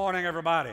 Morning, 0.00 0.24
everybody. 0.24 0.72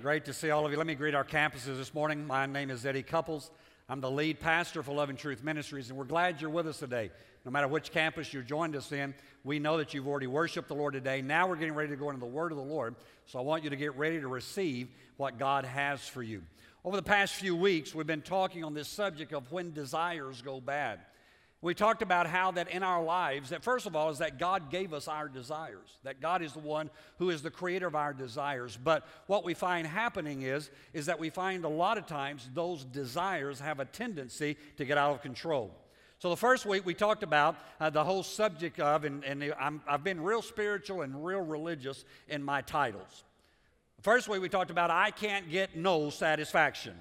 Great 0.00 0.24
to 0.24 0.32
see 0.32 0.48
all 0.48 0.64
of 0.64 0.72
you. 0.72 0.78
Let 0.78 0.86
me 0.86 0.94
greet 0.94 1.14
our 1.14 1.22
campuses 1.22 1.76
this 1.76 1.92
morning. 1.92 2.26
My 2.26 2.46
name 2.46 2.70
is 2.70 2.86
Eddie 2.86 3.02
Couples. 3.02 3.50
I'm 3.90 4.00
the 4.00 4.10
lead 4.10 4.40
pastor 4.40 4.82
for 4.82 4.94
Love 4.94 5.10
and 5.10 5.18
Truth 5.18 5.44
Ministries, 5.44 5.90
and 5.90 5.98
we're 5.98 6.06
glad 6.06 6.40
you're 6.40 6.48
with 6.48 6.66
us 6.66 6.78
today. 6.78 7.10
No 7.44 7.50
matter 7.50 7.68
which 7.68 7.92
campus 7.92 8.32
you 8.32 8.42
joined 8.42 8.74
us 8.74 8.90
in, 8.90 9.14
we 9.44 9.58
know 9.58 9.76
that 9.76 9.92
you've 9.92 10.08
already 10.08 10.28
worshiped 10.28 10.68
the 10.68 10.74
Lord 10.74 10.94
today. 10.94 11.20
Now 11.20 11.46
we're 11.46 11.56
getting 11.56 11.74
ready 11.74 11.90
to 11.90 11.96
go 11.96 12.08
into 12.08 12.20
the 12.20 12.24
Word 12.24 12.52
of 12.52 12.56
the 12.56 12.64
Lord, 12.64 12.94
so 13.26 13.38
I 13.38 13.42
want 13.42 13.64
you 13.64 13.68
to 13.68 13.76
get 13.76 13.94
ready 13.98 14.18
to 14.18 14.28
receive 14.28 14.88
what 15.18 15.38
God 15.38 15.66
has 15.66 16.08
for 16.08 16.22
you. 16.22 16.42
Over 16.86 16.96
the 16.96 17.02
past 17.02 17.34
few 17.34 17.54
weeks, 17.54 17.94
we've 17.94 18.06
been 18.06 18.22
talking 18.22 18.64
on 18.64 18.72
this 18.72 18.88
subject 18.88 19.34
of 19.34 19.52
when 19.52 19.74
desires 19.74 20.40
go 20.40 20.58
bad. 20.58 21.00
We 21.62 21.74
talked 21.74 22.02
about 22.02 22.26
how 22.26 22.50
that 22.52 22.68
in 22.68 22.82
our 22.82 23.02
lives, 23.02 23.50
that 23.50 23.64
first 23.64 23.86
of 23.86 23.96
all, 23.96 24.10
is 24.10 24.18
that 24.18 24.38
God 24.38 24.70
gave 24.70 24.92
us 24.92 25.08
our 25.08 25.26
desires, 25.26 25.88
that 26.04 26.20
God 26.20 26.42
is 26.42 26.52
the 26.52 26.58
one 26.58 26.90
who 27.18 27.30
is 27.30 27.40
the 27.42 27.50
creator 27.50 27.86
of 27.86 27.94
our 27.94 28.12
desires. 28.12 28.78
But 28.82 29.06
what 29.26 29.42
we 29.42 29.54
find 29.54 29.86
happening 29.86 30.42
is, 30.42 30.70
is 30.92 31.06
that 31.06 31.18
we 31.18 31.30
find 31.30 31.64
a 31.64 31.68
lot 31.68 31.96
of 31.96 32.06
times 32.06 32.48
those 32.52 32.84
desires 32.84 33.58
have 33.60 33.80
a 33.80 33.86
tendency 33.86 34.56
to 34.76 34.84
get 34.84 34.98
out 34.98 35.14
of 35.14 35.22
control. 35.22 35.74
So 36.18 36.28
the 36.28 36.36
first 36.36 36.66
week 36.66 36.84
we 36.84 36.94
talked 36.94 37.22
about 37.22 37.56
uh, 37.80 37.88
the 37.90 38.04
whole 38.04 38.22
subject 38.22 38.78
of, 38.78 39.04
and, 39.04 39.24
and 39.24 39.42
i 39.44 39.70
have 39.86 40.04
been 40.04 40.22
real 40.22 40.42
spiritual 40.42 41.02
and 41.02 41.24
real 41.24 41.40
religious 41.40 42.04
in 42.28 42.42
my 42.42 42.60
titles. 42.62 43.24
First 44.02 44.28
week 44.28 44.42
we 44.42 44.48
talked 44.48 44.70
about 44.70 44.90
I 44.90 45.10
can't 45.10 45.50
get 45.50 45.74
no 45.74 46.10
satisfaction 46.10 46.94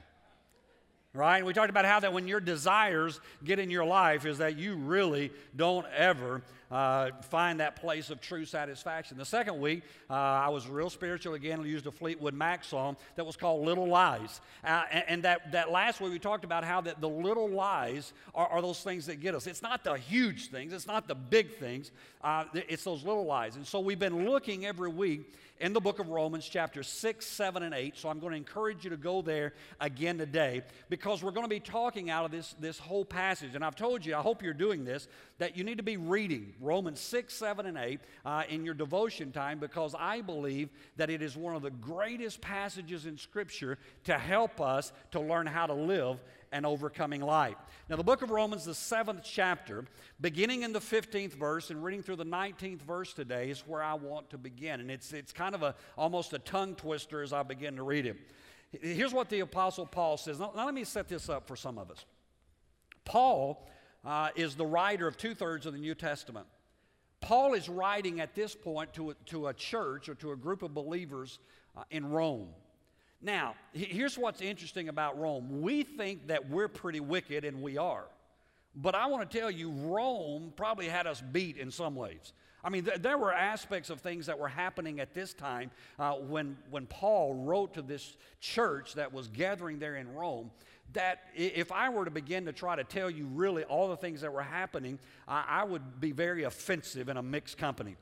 right? 1.15 1.45
We 1.45 1.53
talked 1.53 1.69
about 1.69 1.85
how 1.85 1.99
that 2.01 2.13
when 2.13 2.27
your 2.27 2.39
desires 2.39 3.19
get 3.43 3.57
in 3.57 3.69
your 3.69 3.85
life 3.85 4.25
is 4.25 4.39
that 4.39 4.57
you 4.57 4.75
really 4.75 5.31
don't 5.55 5.85
ever 5.95 6.41
uh, 6.71 7.11
find 7.29 7.59
that 7.59 7.75
place 7.75 8.09
of 8.09 8.21
true 8.21 8.45
satisfaction. 8.45 9.17
The 9.17 9.25
second 9.25 9.59
week, 9.59 9.83
uh, 10.09 10.13
I 10.13 10.49
was 10.49 10.67
real 10.67 10.89
spiritual 10.89 11.33
again. 11.33 11.63
Used 11.65 11.87
a 11.87 11.91
Fleetwood 11.91 12.33
Mac 12.33 12.63
song 12.63 12.97
that 13.15 13.25
was 13.25 13.35
called 13.35 13.65
Little 13.65 13.87
Lies. 13.87 14.41
Uh, 14.63 14.83
and, 14.91 15.03
and 15.07 15.23
that, 15.23 15.51
that 15.51 15.71
last 15.71 16.01
week, 16.01 16.11
we 16.11 16.19
talked 16.19 16.45
about 16.45 16.63
how 16.63 16.81
that 16.81 17.01
the 17.01 17.09
little 17.09 17.49
lies 17.49 18.13
are, 18.33 18.47
are, 18.47 18.61
those 18.61 18.81
things 18.81 19.05
that 19.07 19.19
get 19.19 19.35
us. 19.35 19.47
It's 19.47 19.61
not 19.61 19.83
the 19.83 19.93
huge 19.93 20.49
things, 20.49 20.73
it's 20.73 20.87
not 20.87 21.07
the 21.07 21.15
big 21.15 21.57
things, 21.57 21.91
uh, 22.23 22.45
it's 22.53 22.83
those 22.83 23.03
little 23.03 23.25
lies. 23.25 23.55
And 23.55 23.65
so 23.65 23.79
we've 23.79 23.99
been 23.99 24.25
looking 24.25 24.65
every 24.65 24.89
week 24.89 25.33
in 25.59 25.71
the 25.71 25.79
book 25.79 25.99
of 25.99 26.09
Romans, 26.09 26.47
chapter 26.49 26.83
6, 26.83 27.25
7, 27.25 27.63
and 27.63 27.73
8. 27.73 27.97
So 27.97 28.09
I'm 28.09 28.19
going 28.19 28.31
to 28.31 28.37
encourage 28.37 28.83
you 28.83 28.89
to 28.89 28.97
go 28.97 29.21
there 29.21 29.53
again 29.79 30.17
today 30.17 30.63
because 30.89 31.23
we're 31.23 31.31
going 31.31 31.45
to 31.45 31.49
be 31.49 31.61
talking 31.61 32.09
out 32.09 32.25
of 32.25 32.31
this, 32.31 32.55
this 32.59 32.77
whole 32.77 33.05
passage. 33.05 33.55
And 33.55 33.63
I've 33.63 33.75
told 33.75 34.05
you, 34.05 34.15
I 34.15 34.21
hope 34.21 34.43
you're 34.43 34.53
doing 34.53 34.83
this, 34.83 35.07
that 35.37 35.57
you 35.57 35.63
need 35.63 35.77
to 35.77 35.83
be 35.83 35.97
reading 35.97 36.53
Romans 36.61 36.99
6, 37.01 37.33
7, 37.33 37.65
and 37.65 37.77
8 37.77 37.99
uh, 38.25 38.43
in 38.49 38.63
your 38.63 38.73
devotion 38.73 39.31
time 39.31 39.59
because 39.59 39.93
I 39.97 40.21
believe 40.21 40.69
that 40.95 41.09
it 41.09 41.21
is 41.21 41.35
one 41.35 41.55
of 41.55 41.61
the 41.61 41.71
greatest 41.71 42.39
passages 42.39 43.05
in 43.05 43.17
Scripture 43.17 43.77
to 44.05 44.17
help 44.17 44.61
us 44.61 44.93
to 45.11 45.19
learn 45.19 45.45
how 45.45 45.65
to 45.65 45.73
live 45.73 46.19
an 46.53 46.65
overcoming 46.65 47.21
life. 47.21 47.57
Now, 47.89 47.97
the 47.97 48.03
book 48.03 48.21
of 48.21 48.31
Romans, 48.31 48.63
the 48.63 48.73
seventh 48.73 49.21
chapter, 49.23 49.83
beginning 50.21 50.63
in 50.63 50.71
the 50.71 50.79
15th 50.79 51.33
verse 51.33 51.69
and 51.69 51.83
reading 51.83 52.01
through 52.01 52.15
the 52.15 52.25
19th 52.25 52.81
verse 52.81 53.11
today, 53.11 53.49
is 53.49 53.61
where 53.67 53.83
I 53.83 53.95
want 53.95 54.29
to 54.29 54.37
begin. 54.37 54.79
And 54.79 54.89
it's, 54.89 55.11
it's 55.11 55.33
kind 55.33 55.53
of 55.53 55.63
a, 55.63 55.75
almost 55.97 56.31
a 56.31 56.39
tongue 56.39 56.75
twister 56.75 57.21
as 57.21 57.33
I 57.33 57.43
begin 57.43 57.75
to 57.75 57.83
read 57.83 58.05
it. 58.05 58.17
Here's 58.81 59.13
what 59.13 59.29
the 59.29 59.41
Apostle 59.41 59.85
Paul 59.85 60.15
says. 60.15 60.39
Now, 60.39 60.53
now 60.55 60.65
let 60.65 60.73
me 60.73 60.85
set 60.85 61.09
this 61.09 61.27
up 61.27 61.45
for 61.45 61.57
some 61.57 61.77
of 61.77 61.91
us. 61.91 62.05
Paul 63.03 63.67
uh, 64.05 64.29
is 64.35 64.55
the 64.55 64.65
writer 64.65 65.07
of 65.07 65.17
two 65.17 65.33
thirds 65.33 65.65
of 65.65 65.73
the 65.73 65.79
New 65.79 65.95
Testament. 65.95 66.45
Paul 67.21 67.53
is 67.53 67.67
writing 67.67 68.19
at 68.19 68.35
this 68.35 68.55
point 68.55 68.93
to 68.93 69.11
a, 69.11 69.13
to 69.27 69.47
a 69.47 69.53
church 69.53 70.09
or 70.09 70.15
to 70.15 70.31
a 70.31 70.35
group 70.35 70.61
of 70.61 70.73
believers 70.73 71.39
uh, 71.75 71.83
in 71.89 72.09
Rome. 72.09 72.49
Now, 73.21 73.55
here's 73.73 74.17
what's 74.17 74.41
interesting 74.41 74.89
about 74.89 75.19
Rome. 75.19 75.61
We 75.61 75.83
think 75.83 76.27
that 76.27 76.49
we're 76.49 76.67
pretty 76.67 76.99
wicked, 76.99 77.43
and 77.43 77.61
we 77.61 77.77
are. 77.77 78.05
But 78.75 78.93
I 78.93 79.07
want 79.07 79.29
to 79.29 79.39
tell 79.39 79.49
you, 79.49 79.71
Rome 79.71 80.53
probably 80.55 80.87
had 80.87 81.07
us 81.07 81.21
beat 81.21 81.57
in 81.57 81.71
some 81.71 81.95
ways. 81.95 82.33
I 82.63 82.69
mean, 82.69 82.83
th- 82.83 83.01
there 83.01 83.17
were 83.17 83.33
aspects 83.33 83.89
of 83.89 84.01
things 84.01 84.25
that 84.25 84.37
were 84.37 84.47
happening 84.47 84.99
at 84.99 85.13
this 85.13 85.33
time 85.33 85.71
uh, 85.97 86.13
when, 86.13 86.57
when 86.69 86.87
Paul 86.87 87.33
wrote 87.35 87.75
to 87.75 87.81
this 87.81 88.17
church 88.41 88.95
that 88.95 89.13
was 89.13 89.27
gathering 89.27 89.79
there 89.79 89.95
in 89.95 90.13
Rome. 90.13 90.51
That 90.93 91.23
if 91.35 91.71
I 91.71 91.89
were 91.89 92.05
to 92.05 92.11
begin 92.11 92.45
to 92.45 92.53
try 92.53 92.75
to 92.75 92.83
tell 92.83 93.09
you 93.09 93.25
really 93.25 93.63
all 93.63 93.89
the 93.89 93.97
things 93.97 94.21
that 94.21 94.31
were 94.31 94.41
happening, 94.41 94.99
I, 95.27 95.43
I 95.47 95.63
would 95.65 95.99
be 95.99 96.11
very 96.11 96.43
offensive 96.43 97.09
in 97.09 97.17
a 97.17 97.23
mixed 97.23 97.57
company. 97.57 97.97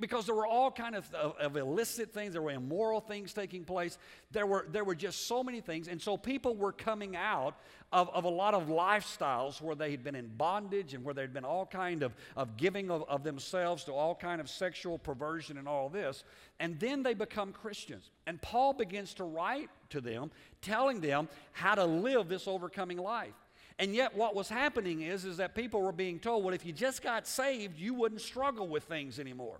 Because 0.00 0.26
there 0.26 0.34
were 0.34 0.46
all 0.46 0.70
kind 0.70 0.96
of, 0.96 1.12
of, 1.14 1.36
of, 1.38 1.56
illicit 1.56 2.12
things 2.12 2.32
there 2.32 2.42
were 2.42 2.50
immoral 2.50 3.00
things 3.00 3.32
taking 3.32 3.64
place 3.64 3.98
there 4.32 4.46
were, 4.46 4.66
there 4.72 4.82
were 4.82 4.94
just 4.94 5.28
so 5.28 5.44
many 5.44 5.60
things 5.60 5.86
and 5.86 6.02
so 6.02 6.16
people 6.16 6.56
were 6.56 6.72
coming 6.72 7.14
out 7.14 7.54
of, 7.92 8.10
of 8.10 8.24
a 8.24 8.28
lot 8.28 8.54
of 8.54 8.66
lifestyles 8.66 9.60
where 9.62 9.76
they 9.76 9.92
had 9.92 10.02
been 10.02 10.16
in 10.16 10.26
bondage 10.36 10.94
and 10.94 11.04
where 11.04 11.14
there 11.14 11.22
had 11.22 11.32
been 11.32 11.44
all 11.44 11.66
kind 11.66 12.02
of, 12.02 12.14
of 12.36 12.56
giving 12.56 12.90
of, 12.90 13.04
of 13.08 13.22
themselves 13.22 13.84
to 13.84 13.92
all 13.92 14.14
kind 14.14 14.40
of 14.40 14.50
sexual 14.50 14.98
perversion 14.98 15.56
and 15.56 15.68
all 15.68 15.88
this 15.88 16.24
and 16.58 16.80
then 16.80 17.02
they 17.02 17.14
become 17.14 17.52
christians. 17.52 18.10
And 18.26 18.42
paul 18.42 18.72
begins 18.72 19.14
to 19.14 19.24
write 19.24 19.70
to 19.90 20.00
them 20.00 20.30
telling 20.62 21.00
them 21.00 21.28
how 21.52 21.74
to 21.74 21.84
live 21.84 22.28
this 22.28 22.48
overcoming 22.48 22.98
life 22.98 23.34
and 23.78 23.94
yet, 23.94 24.16
what 24.16 24.34
was 24.34 24.48
happening 24.48 25.02
is, 25.02 25.24
is 25.24 25.36
that 25.36 25.54
people 25.54 25.82
were 25.82 25.92
being 25.92 26.18
told, 26.18 26.44
well, 26.44 26.54
if 26.54 26.64
you 26.64 26.72
just 26.72 27.02
got 27.02 27.26
saved, 27.26 27.78
you 27.78 27.92
wouldn't 27.92 28.22
struggle 28.22 28.66
with 28.66 28.84
things 28.84 29.18
anymore. 29.18 29.58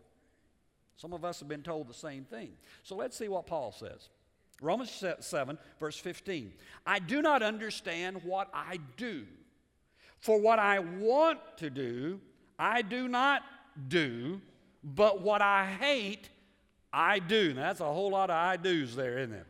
Some 0.97 1.13
of 1.13 1.25
us 1.25 1.39
have 1.41 1.49
been 1.49 1.63
told 1.63 1.89
the 1.89 1.95
same 1.95 2.25
thing. 2.25 2.53
So 2.83 2.97
let's 2.97 3.17
see 3.17 3.29
what 3.29 3.47
Paul 3.47 3.73
says. 3.73 4.09
Romans 4.63 5.05
7, 5.21 5.59
verse 5.79 5.99
15. 5.99 6.53
I 6.87 6.99
do 6.99 7.21
not 7.21 7.43
understand 7.43 8.23
what 8.25 8.49
I 8.55 8.79
do. 8.97 9.27
For 10.21 10.41
what 10.41 10.59
I 10.59 10.79
want 10.79 11.39
to 11.59 11.69
do, 11.69 12.19
I 12.59 12.81
do 12.81 13.09
not 13.09 13.43
do, 13.89 14.41
but 14.83 15.21
what 15.21 15.43
I 15.43 15.67
hate, 15.79 16.31
I 16.91 17.19
do. 17.19 17.53
Now, 17.53 17.65
that's 17.65 17.81
a 17.81 17.85
whole 17.85 18.13
lot 18.13 18.31
of 18.31 18.37
I 18.37 18.57
do's 18.57 18.97
there, 18.97 19.19
isn't 19.19 19.35
it? 19.35 19.47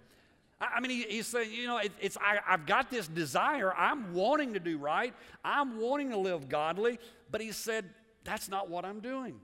I 0.61 0.81
mean, 0.81 0.91
he, 0.91 1.03
he's 1.03 1.27
saying, 1.27 1.53
you 1.53 1.67
know, 1.67 1.79
it, 1.79 1.93
it's 2.01 2.17
I, 2.17 2.39
I've 2.49 2.67
got 2.67 2.91
this 2.91 3.07
desire. 3.07 3.75
I'm 3.75 4.15
wanting 4.15 4.55
to 4.55 4.61
do 4.61 4.79
right. 4.79 5.15
I'm 5.45 5.79
wanting 5.79 6.11
to 6.11 6.19
live 6.19 6.49
godly. 6.49 6.99
But 7.31 7.41
he 7.41 7.53
said, 7.53 7.85
that's 8.25 8.49
not 8.49 8.71
what 8.71 8.85
I'm 8.85 9.01
doing. 9.01 9.41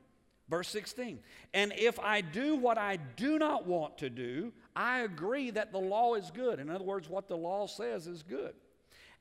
Verse 0.49 0.69
16, 0.69 1.21
and 1.55 1.73
if 1.79 1.99
I 1.99 2.21
do 2.21 2.57
what 2.57 2.77
I 2.77 2.97
do 2.97 3.39
not 3.39 3.67
want 3.67 3.97
to 3.99 4.11
do, 4.11 4.53
I 4.77 4.99
agree 4.99 5.51
that 5.51 5.73
the 5.73 5.79
law 5.79 6.15
is 6.15 6.31
good. 6.31 6.59
In 6.59 6.69
other 6.69 6.85
words, 6.85 7.09
what 7.09 7.27
the 7.27 7.37
law 7.37 7.67
says 7.67 8.07
is 8.07 8.23
good. 8.23 8.53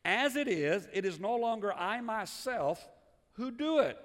As 0.03 0.35
it 0.35 0.49
is, 0.49 0.89
it 0.91 1.05
is 1.05 1.21
no 1.21 1.37
longer 1.37 1.73
I 1.73 2.01
myself 2.01 2.85
who 3.33 3.49
do 3.49 3.79
it, 3.79 3.97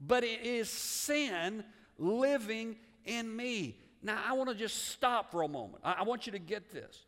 but 0.00 0.22
it 0.22 0.42
is 0.44 0.70
sin 0.70 1.64
living 1.98 2.76
in 3.04 3.34
me. 3.34 3.76
Now, 4.02 4.22
I 4.24 4.34
want 4.34 4.50
to 4.50 4.54
just 4.54 4.90
stop 4.90 5.32
for 5.32 5.42
a 5.42 5.48
moment. 5.48 5.82
I 5.82 6.02
want 6.02 6.26
you 6.26 6.32
to 6.32 6.38
get 6.38 6.70
this. 6.70 7.03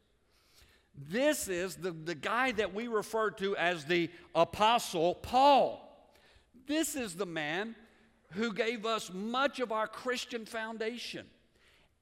This 0.96 1.48
is 1.48 1.76
the, 1.76 1.90
the 1.90 2.14
guy 2.14 2.52
that 2.52 2.74
we 2.74 2.88
refer 2.88 3.30
to 3.32 3.56
as 3.56 3.84
the 3.84 4.10
Apostle 4.34 5.14
Paul. 5.14 5.82
This 6.66 6.96
is 6.96 7.14
the 7.14 7.26
man 7.26 7.74
who 8.32 8.52
gave 8.52 8.86
us 8.86 9.12
much 9.12 9.60
of 9.60 9.72
our 9.72 9.86
Christian 9.86 10.46
foundation. 10.46 11.26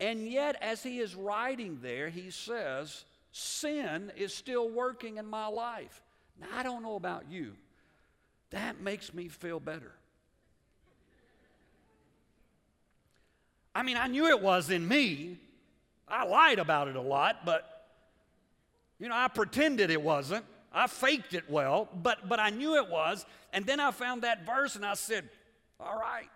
And 0.00 0.28
yet, 0.28 0.56
as 0.60 0.82
he 0.82 1.00
is 1.00 1.14
writing 1.14 1.78
there, 1.82 2.08
he 2.08 2.30
says, 2.30 3.04
Sin 3.32 4.12
is 4.16 4.32
still 4.32 4.68
working 4.68 5.16
in 5.16 5.26
my 5.26 5.48
life. 5.48 6.02
Now, 6.40 6.46
I 6.54 6.62
don't 6.62 6.82
know 6.82 6.96
about 6.96 7.24
you, 7.30 7.54
that 8.50 8.80
makes 8.80 9.12
me 9.12 9.28
feel 9.28 9.60
better. 9.60 9.92
I 13.74 13.82
mean, 13.82 13.96
I 13.96 14.06
knew 14.06 14.26
it 14.26 14.40
was 14.40 14.70
in 14.70 14.86
me. 14.86 15.38
I 16.06 16.24
lied 16.24 16.60
about 16.60 16.86
it 16.86 16.96
a 16.96 17.00
lot, 17.00 17.44
but, 17.44 17.73
you 18.98 19.08
know, 19.08 19.16
I 19.16 19.28
pretended 19.28 19.90
it 19.90 20.00
wasn't. 20.00 20.44
I 20.72 20.86
faked 20.86 21.34
it 21.34 21.48
well, 21.48 21.88
but, 22.02 22.28
but 22.28 22.40
I 22.40 22.50
knew 22.50 22.76
it 22.76 22.88
was. 22.88 23.24
And 23.52 23.64
then 23.64 23.78
I 23.78 23.92
found 23.92 24.22
that 24.22 24.44
verse 24.44 24.74
and 24.74 24.84
I 24.84 24.94
said, 24.94 25.28
all 25.78 25.98
right. 25.98 26.28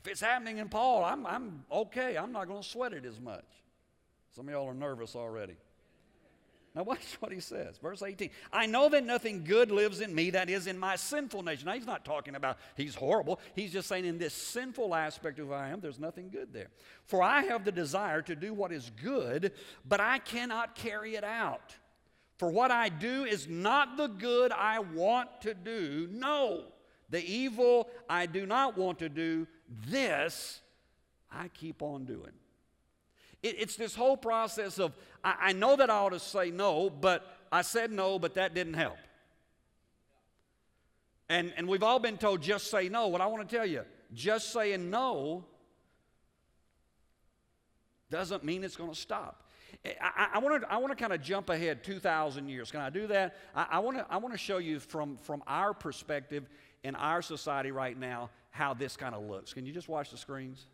If 0.00 0.12
it's 0.12 0.20
happening 0.20 0.58
in 0.58 0.68
Paul, 0.68 1.04
I'm, 1.04 1.26
I'm 1.26 1.64
okay. 1.72 2.16
I'm 2.16 2.30
not 2.30 2.46
going 2.46 2.62
to 2.62 2.68
sweat 2.68 2.92
it 2.92 3.04
as 3.04 3.20
much. 3.20 3.44
Some 4.34 4.46
of 4.46 4.54
y'all 4.54 4.68
are 4.68 4.74
nervous 4.74 5.16
already. 5.16 5.56
Now, 6.74 6.82
watch 6.84 7.16
what 7.20 7.32
he 7.32 7.40
says. 7.40 7.78
Verse 7.78 8.02
18 8.02 8.30
I 8.52 8.66
know 8.66 8.88
that 8.88 9.04
nothing 9.04 9.44
good 9.44 9.70
lives 9.70 10.00
in 10.00 10.14
me, 10.14 10.30
that 10.30 10.50
is, 10.50 10.66
in 10.66 10.78
my 10.78 10.96
sinful 10.96 11.42
nature. 11.42 11.66
Now, 11.66 11.72
he's 11.72 11.86
not 11.86 12.04
talking 12.04 12.34
about 12.34 12.58
he's 12.76 12.94
horrible. 12.94 13.40
He's 13.54 13.72
just 13.72 13.88
saying, 13.88 14.04
in 14.04 14.18
this 14.18 14.34
sinful 14.34 14.94
aspect 14.94 15.38
of 15.38 15.48
who 15.48 15.52
I 15.52 15.68
am, 15.68 15.80
there's 15.80 15.98
nothing 15.98 16.30
good 16.30 16.52
there. 16.52 16.68
For 17.04 17.22
I 17.22 17.42
have 17.42 17.64
the 17.64 17.72
desire 17.72 18.22
to 18.22 18.36
do 18.36 18.54
what 18.54 18.72
is 18.72 18.90
good, 19.02 19.52
but 19.86 20.00
I 20.00 20.18
cannot 20.18 20.74
carry 20.74 21.16
it 21.16 21.24
out. 21.24 21.74
For 22.38 22.50
what 22.50 22.70
I 22.70 22.88
do 22.88 23.24
is 23.24 23.48
not 23.48 23.96
the 23.96 24.06
good 24.06 24.52
I 24.52 24.78
want 24.78 25.40
to 25.42 25.54
do. 25.54 26.08
No. 26.10 26.66
The 27.10 27.24
evil 27.24 27.88
I 28.08 28.26
do 28.26 28.46
not 28.46 28.76
want 28.76 29.00
to 29.00 29.08
do, 29.08 29.46
this 29.86 30.60
I 31.32 31.48
keep 31.48 31.82
on 31.82 32.04
doing. 32.04 32.32
It, 33.42 33.56
it's 33.58 33.76
this 33.76 33.94
whole 33.94 34.16
process 34.16 34.78
of, 34.78 34.94
I, 35.22 35.34
I 35.40 35.52
know 35.52 35.76
that 35.76 35.90
I 35.90 35.94
ought 35.94 36.10
to 36.10 36.20
say 36.20 36.50
no, 36.50 36.90
but 36.90 37.24
I 37.50 37.62
said 37.62 37.92
no, 37.92 38.18
but 38.18 38.34
that 38.34 38.54
didn't 38.54 38.74
help. 38.74 38.98
And, 41.28 41.52
and 41.56 41.68
we've 41.68 41.82
all 41.82 41.98
been 41.98 42.16
told 42.16 42.40
just 42.40 42.70
say 42.70 42.88
no. 42.88 43.08
What 43.08 43.20
I 43.20 43.26
want 43.26 43.48
to 43.48 43.56
tell 43.56 43.66
you, 43.66 43.82
just 44.14 44.52
saying 44.52 44.90
no 44.90 45.44
doesn't 48.10 48.44
mean 48.44 48.64
it's 48.64 48.76
going 48.76 48.90
to 48.90 48.98
stop. 48.98 49.44
I, 50.00 50.38
want 50.38 50.62
to 50.62 50.72
I 50.72 50.78
want 50.78 50.96
to 50.96 50.96
kind 50.96 51.12
of 51.12 51.22
jump 51.22 51.50
ahead 51.50 51.84
2,000 51.84 52.48
years. 52.48 52.70
Can 52.70 52.80
I 52.80 52.90
do 52.90 53.06
that? 53.08 53.36
I, 53.54 53.66
I 53.72 53.78
want 53.78 53.98
to 53.98 54.06
I 54.10 54.16
want 54.16 54.34
to 54.34 54.38
show 54.38 54.58
you 54.58 54.80
from 54.80 55.16
from 55.18 55.42
our 55.46 55.72
perspective 55.72 56.48
in 56.82 56.94
our 56.94 57.22
society 57.22 57.70
right 57.70 57.96
now 57.96 58.30
how 58.50 58.74
this 58.74 58.96
kind 58.96 59.14
of 59.14 59.24
looks. 59.24 59.52
Can 59.52 59.66
you 59.66 59.72
just 59.72 59.88
watch 59.88 60.10
the 60.10 60.16
screens? 60.16 60.66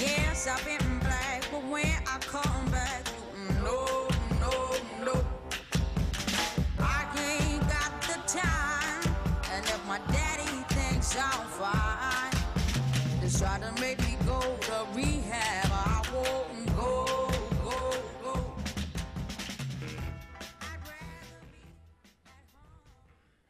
Yes, 0.00 0.48
I've 0.48 0.64
been 0.64 0.98
black, 1.00 1.44
but 1.52 1.64
when 1.64 1.86
I 2.06 2.18
come 2.20 2.71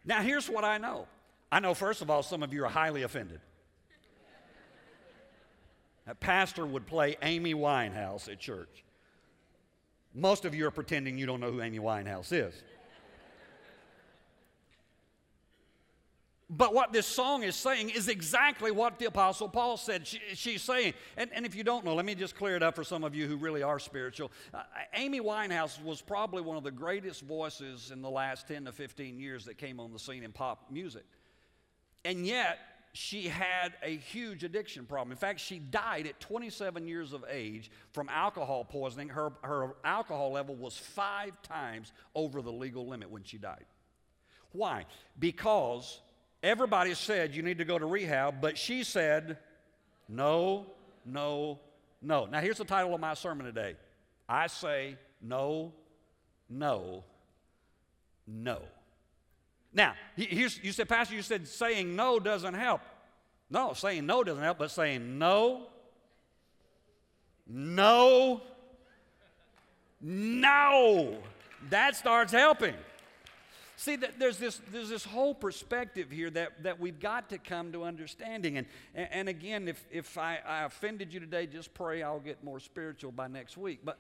Now, 0.05 0.23
here's 0.23 0.49
what 0.49 0.65
I 0.65 0.79
know. 0.79 1.07
I 1.51 1.61
know, 1.61 1.75
first 1.75 2.03
of 2.03 2.11
all, 2.11 2.23
some 2.23 2.43
of 2.43 2.53
you 2.53 2.65
are 2.65 2.71
highly 2.71 3.03
offended. 3.03 3.41
A 6.07 6.15
pastor 6.15 6.67
would 6.67 6.87
play 6.87 7.17
Amy 7.23 7.55
Winehouse 7.55 8.29
at 8.29 8.41
church. 8.41 8.85
Most 10.15 10.45
of 10.45 10.55
you 10.55 10.67
are 10.67 10.71
pretending 10.71 11.17
you 11.17 11.27
don't 11.27 11.41
know 11.41 11.53
who 11.53 11.63
Amy 11.63 11.79
Winehouse 11.79 12.33
is. 12.33 12.63
But 16.55 16.75
what 16.75 16.93
this 16.93 17.07
song 17.07 17.45
is 17.45 17.57
saying 17.57 17.89
is 17.89 18.09
exactly 18.09 18.71
what 18.71 18.99
the 18.99 19.07
Apostle 19.07 19.49
Paul 19.49 19.79
said 19.79 20.07
she, 20.07 20.21
she's 20.35 20.61
saying. 20.61 20.93
And, 21.17 21.31
and, 21.33 21.47
if 21.47 21.55
you 21.55 21.65
don't 21.65 21.83
know, 21.83 21.95
let 21.95 22.05
me 22.05 22.15
just 22.15 22.37
clear 22.37 22.57
it 22.57 22.63
up 22.63 22.75
for 22.75 22.85
some 22.85 23.05
of 23.05 23.15
you 23.15 23.27
who 23.27 23.37
really 23.39 23.63
are 23.63 23.79
spiritual. 23.79 24.31
Uh, 24.53 24.63
Amy 24.93 25.19
Winehouse 25.19 25.83
was 25.83 26.03
probably 26.03 26.43
one 26.43 26.59
of 26.59 26.63
the 26.63 26.71
greatest 26.71 27.23
voices 27.23 27.91
in 27.91 28.03
the 28.03 28.11
last 28.11 28.49
10 28.49 28.67
to 28.67 28.73
15 28.73 29.19
years 29.19 29.47
that 29.47 29.57
came 29.57 29.81
on 29.81 29.95
the 29.95 29.99
scene 29.99 30.23
in 30.23 30.31
pop 30.31 30.71
music. 30.71 31.05
And 32.05 32.27
yet, 32.27 32.59
she 32.93 33.29
had 33.29 33.73
a 33.83 33.97
huge 33.97 34.45
addiction 34.45 34.85
problem. 34.85 35.11
In 35.11 35.17
fact, 35.17 35.41
she 35.41 35.59
died 35.59 36.07
at 36.07 36.21
27 36.21 36.87
years 36.87 37.15
of 37.15 37.25
age 37.31 37.71
from 37.93 38.11
alcohol 38.11 38.63
poisoning. 38.67 39.09
Her, 39.09 39.33
her 39.43 39.75
alcohol 39.85 40.33
level 40.33 40.55
was 40.55 40.77
five 40.77 41.41
times 41.41 41.93
over 42.15 42.43
the 42.43 42.53
legal 42.53 42.87
limit 42.87 43.11
when 43.11 43.25
she 43.25 43.39
died. 43.39 43.65
Why? 44.51 44.85
Because 45.19 46.03
everybody 46.43 46.95
said 46.95 47.35
you 47.35 47.43
need 47.43 47.59
to 47.59 47.65
go 47.65 47.79
to 47.79 47.87
rehab, 47.87 48.41
but 48.41 48.59
she 48.59 48.85
said, 48.85 49.39
no, 50.09 50.67
no, 51.05 51.59
no. 52.01 52.27
Now, 52.27 52.41
here's 52.41 52.59
the 52.59 52.65
title 52.65 52.95
of 52.95 53.01
my 53.01 53.15
sermon 53.15 53.47
today 53.47 53.77
I 54.29 54.47
say, 54.47 54.97
no, 55.21 55.73
no, 56.49 57.05
no. 58.27 58.61
Now, 59.75 59.95
here's, 60.17 60.63
you 60.63 60.73
said, 60.73 60.89
Pastor, 60.89 61.15
you 61.15 61.23
said 61.23 61.49
saying 61.49 61.97
no 61.97 62.21
doesn't 62.21 62.55
help. 62.55 62.83
No, 63.49 63.73
saying 63.73 64.05
no 64.07 64.23
doesn't 64.23 64.43
help, 64.43 64.59
but 64.59 64.71
saying 64.71 65.19
no, 65.19 65.69
no, 67.47 68.41
no, 70.01 71.19
that 71.71 71.97
starts 71.97 72.33
helping. 72.33 72.75
See, 73.83 73.97
there's 73.97 74.39
this, 74.39 74.61
there's 74.71 74.91
this 74.91 75.05
whole 75.05 75.35
perspective 75.35 76.09
here 76.09 76.31
that, 76.31 76.63
that 76.63 76.79
we've 76.79 77.01
got 77.01 77.31
to 77.31 77.39
come 77.39 77.73
to 77.73 77.83
understanding. 77.83 78.59
And, 78.59 78.67
and 78.95 79.29
again, 79.29 79.67
if, 79.67 79.85
if 79.91 80.17
I, 80.17 80.39
I 80.47 80.63
offended 80.63 81.13
you 81.13 81.19
today, 81.19 81.49
just 81.49 81.75
pray 81.75 82.01
I'll 82.01 82.21
get 82.21 82.45
more 82.45 82.61
spiritual 82.61 83.11
by 83.11 83.27
next 83.27 83.57
week. 83.57 83.81
But 83.85 83.99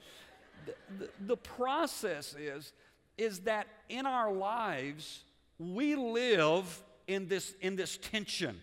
the, 0.67 0.75
the, 1.01 1.11
the 1.27 1.37
process 1.37 2.37
is, 2.39 2.73
is 3.19 3.41
that 3.41 3.67
in 3.89 4.07
our 4.07 4.33
lives, 4.33 5.25
we 5.59 5.97
live 5.97 6.81
in 7.09 7.27
this, 7.27 7.53
in 7.61 7.75
this 7.75 7.97
tension. 7.97 8.61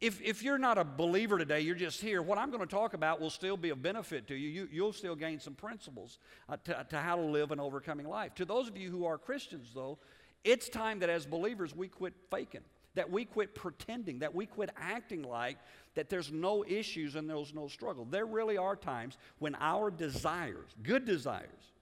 If, 0.00 0.22
if 0.22 0.44
you're 0.44 0.58
not 0.58 0.78
a 0.78 0.84
believer 0.84 1.38
today, 1.38 1.62
you're 1.62 1.74
just 1.74 2.00
here, 2.00 2.22
what 2.22 2.38
I'm 2.38 2.50
going 2.50 2.62
to 2.62 2.72
talk 2.72 2.94
about 2.94 3.20
will 3.20 3.30
still 3.30 3.56
be 3.56 3.70
of 3.70 3.82
benefit 3.82 4.28
to 4.28 4.36
you. 4.36 4.68
you 4.70 4.84
will 4.84 4.92
still 4.92 5.16
gain 5.16 5.40
some 5.40 5.54
principles 5.54 6.20
uh, 6.48 6.56
to, 6.66 6.86
to 6.90 6.98
how 6.98 7.16
to 7.16 7.22
live 7.22 7.50
an 7.50 7.58
overcoming 7.58 8.08
life. 8.08 8.32
To 8.36 8.44
those 8.44 8.68
of 8.68 8.76
you 8.76 8.92
who 8.92 9.06
are 9.06 9.18
Christians, 9.18 9.72
though, 9.74 9.98
it's 10.44 10.68
time 10.68 11.00
that 11.00 11.10
as 11.10 11.26
believers 11.26 11.74
we 11.74 11.88
quit 11.88 12.14
faking, 12.30 12.62
that 12.94 13.10
we 13.10 13.24
quit 13.24 13.54
pretending, 13.54 14.18
that 14.20 14.34
we 14.34 14.46
quit 14.46 14.70
acting 14.76 15.22
like 15.22 15.56
that 15.94 16.08
there's 16.08 16.30
no 16.30 16.64
issues 16.66 17.14
and 17.14 17.28
there's 17.28 17.54
no 17.54 17.68
struggle. 17.68 18.04
There 18.04 18.26
really 18.26 18.56
are 18.56 18.76
times 18.76 19.16
when 19.38 19.54
our 19.60 19.90
desires, 19.90 20.70
good 20.82 21.04
desires, 21.04 21.72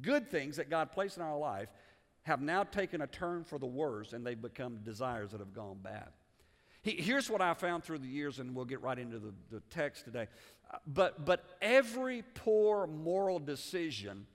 good 0.00 0.30
things 0.30 0.56
that 0.56 0.70
God 0.70 0.92
placed 0.92 1.16
in 1.16 1.22
our 1.22 1.38
life, 1.38 1.68
have 2.22 2.40
now 2.40 2.64
taken 2.64 3.00
a 3.00 3.06
turn 3.06 3.44
for 3.44 3.58
the 3.58 3.66
worse 3.66 4.12
and 4.12 4.26
they've 4.26 4.40
become 4.40 4.78
desires 4.84 5.32
that 5.32 5.40
have 5.40 5.52
gone 5.52 5.78
bad. 5.82 6.08
here's 6.82 7.28
what 7.28 7.40
I 7.40 7.54
found 7.54 7.84
through 7.84 7.98
the 7.98 8.08
years, 8.08 8.38
and 8.38 8.54
we'll 8.54 8.64
get 8.64 8.82
right 8.82 8.98
into 8.98 9.18
the, 9.18 9.34
the 9.50 9.60
text 9.70 10.04
today. 10.04 10.28
Uh, 10.72 10.78
but, 10.86 11.24
but 11.24 11.44
every 11.60 12.22
poor 12.34 12.86
moral 12.86 13.38
decision 13.38 14.26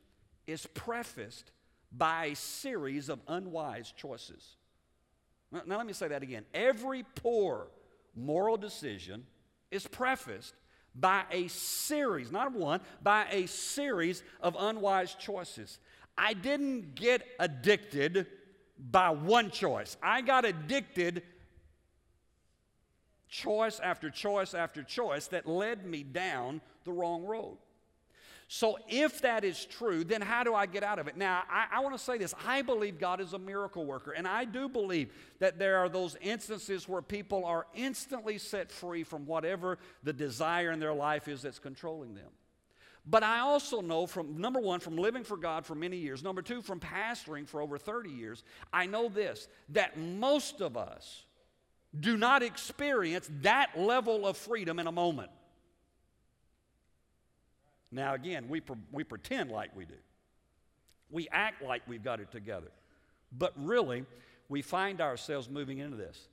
is 0.46 0.68
prefaced 0.68 1.52
by 1.92 2.26
a 2.26 2.36
series 2.36 3.10
of 3.10 3.20
unwise 3.28 3.94
choices. 3.96 4.56
Now, 5.52 5.62
now 5.66 5.78
let 5.78 5.86
me 5.86 5.94
say 5.94 6.08
that 6.08 6.24
again. 6.24 6.46
Every 6.54 7.04
poor 7.16 7.68
moral 8.16 8.58
decision 8.58 9.26
is 9.72 9.88
prefaced 9.88 10.54
by 10.96 11.24
a 11.32 11.48
series, 11.50 12.32
not 12.32 12.54
one, 12.54 12.80
by 13.02 13.28
a 13.32 13.48
series 13.48 14.24
of 14.42 14.56
unwise 14.58 15.14
choices. 15.16 15.80
I 16.18 16.34
didn't 16.34 16.96
get 16.96 17.26
addicted 17.40 18.28
by 18.80 19.10
one 19.10 19.52
choice. 19.52 19.98
I 20.02 20.22
got 20.22 20.46
addicted 20.46 21.24
choice 23.28 23.80
after 23.82 24.10
choice 24.10 24.54
after 24.54 24.84
choice 24.84 25.28
that 25.28 25.46
led 25.46 25.86
me 25.86 26.04
down 26.04 26.62
the 26.86 26.92
wrong 26.92 27.26
road. 27.26 27.58
So, 28.48 28.78
if 28.88 29.22
that 29.22 29.44
is 29.44 29.66
true, 29.66 30.04
then 30.04 30.22
how 30.22 30.44
do 30.44 30.54
I 30.54 30.68
get 30.68 30.84
out 30.84 31.00
of 31.00 31.08
it? 31.08 31.18
Now, 31.18 31.44
I, 31.50 31.66
I 31.72 31.80
want 31.80 31.98
to 31.98 32.04
say 32.04 32.20
this. 32.20 32.34
I 32.46 32.62
believe 32.62 33.00
God 33.00 33.20
is 33.20 33.34
a 33.34 33.40
miracle 33.40 33.86
worker, 33.86 34.12
and 34.12 34.28
I 34.28 34.46
do 34.46 34.70
believe 34.70 35.12
that 35.40 35.58
there 35.58 35.78
are 35.78 35.90
those 35.90 36.16
instances 36.22 36.88
where 36.88 37.02
people 37.02 37.44
are 37.44 37.66
instantly 37.74 38.38
set 38.38 38.72
free 38.72 39.04
from 39.04 39.26
whatever 39.26 39.80
the 40.04 40.14
desire 40.14 40.72
in 40.72 40.80
their 40.80 40.94
life 40.94 41.28
is 41.28 41.42
that's 41.42 41.58
controlling 41.58 42.14
them. 42.14 42.30
But 43.08 43.24
I 43.24 43.40
also 43.40 43.82
know 43.82 44.06
from 44.06 44.40
number 44.40 44.60
one, 44.60 44.80
from 44.80 44.96
living 44.96 45.24
for 45.24 45.38
God 45.38 45.66
for 45.66 45.74
many 45.74 45.98
years, 45.98 46.24
number 46.24 46.44
two, 46.44 46.62
from 46.62 46.80
pastoring 46.80 47.48
for 47.48 47.62
over 47.62 47.78
30 47.80 48.12
years, 48.12 48.44
I 48.72 48.86
know 48.86 49.10
this 49.10 49.48
that 49.70 49.98
most 49.98 50.62
of 50.62 50.78
us 50.78 51.26
do 52.00 52.18
not 52.18 52.44
experience 52.44 53.30
that 53.42 53.80
level 53.80 54.28
of 54.28 54.38
freedom 54.38 54.80
in 54.80 54.88
a 54.88 54.92
moment. 54.92 55.32
Now, 57.92 58.14
again, 58.14 58.48
we, 58.50 58.60
pre- 58.60 58.76
we 58.92 59.04
pretend 59.04 59.52
like 59.52 59.76
we 59.76 59.86
do, 59.86 59.96
we 61.10 61.28
act 61.32 61.62
like 61.62 61.84
we've 61.88 62.04
got 62.04 62.20
it 62.20 62.32
together. 62.32 62.72
But 63.38 63.54
really, 63.58 64.06
we 64.50 64.62
find 64.62 65.02
ourselves 65.02 65.50
moving 65.50 65.80
into 65.80 65.98
this. 65.98 66.28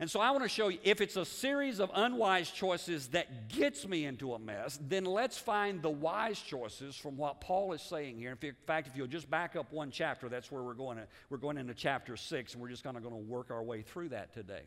And 0.00 0.10
so 0.10 0.18
I 0.18 0.30
want 0.30 0.44
to 0.44 0.48
show 0.48 0.68
you 0.68 0.78
if 0.82 1.02
it's 1.02 1.16
a 1.16 1.26
series 1.26 1.78
of 1.78 1.90
unwise 1.94 2.50
choices 2.50 3.08
that 3.08 3.50
gets 3.50 3.86
me 3.86 4.06
into 4.06 4.32
a 4.32 4.38
mess, 4.38 4.78
then 4.88 5.04
let's 5.04 5.36
find 5.36 5.82
the 5.82 5.90
wise 5.90 6.40
choices 6.40 6.96
from 6.96 7.18
what 7.18 7.42
Paul 7.42 7.74
is 7.74 7.82
saying 7.82 8.16
here. 8.16 8.30
In 8.30 8.54
fact, 8.66 8.88
if 8.88 8.96
you'll 8.96 9.06
just 9.06 9.30
back 9.30 9.56
up 9.56 9.70
one 9.70 9.90
chapter, 9.90 10.30
that's 10.30 10.50
where 10.50 10.62
we're 10.62 10.72
going. 10.72 10.96
To, 10.96 11.06
we're 11.28 11.36
going 11.36 11.58
into 11.58 11.74
chapter 11.74 12.16
six, 12.16 12.54
and 12.54 12.62
we're 12.62 12.70
just 12.70 12.82
kind 12.82 12.96
of 12.96 13.02
going 13.02 13.14
to 13.14 13.20
work 13.20 13.50
our 13.50 13.62
way 13.62 13.82
through 13.82 14.08
that 14.08 14.32
today. 14.32 14.62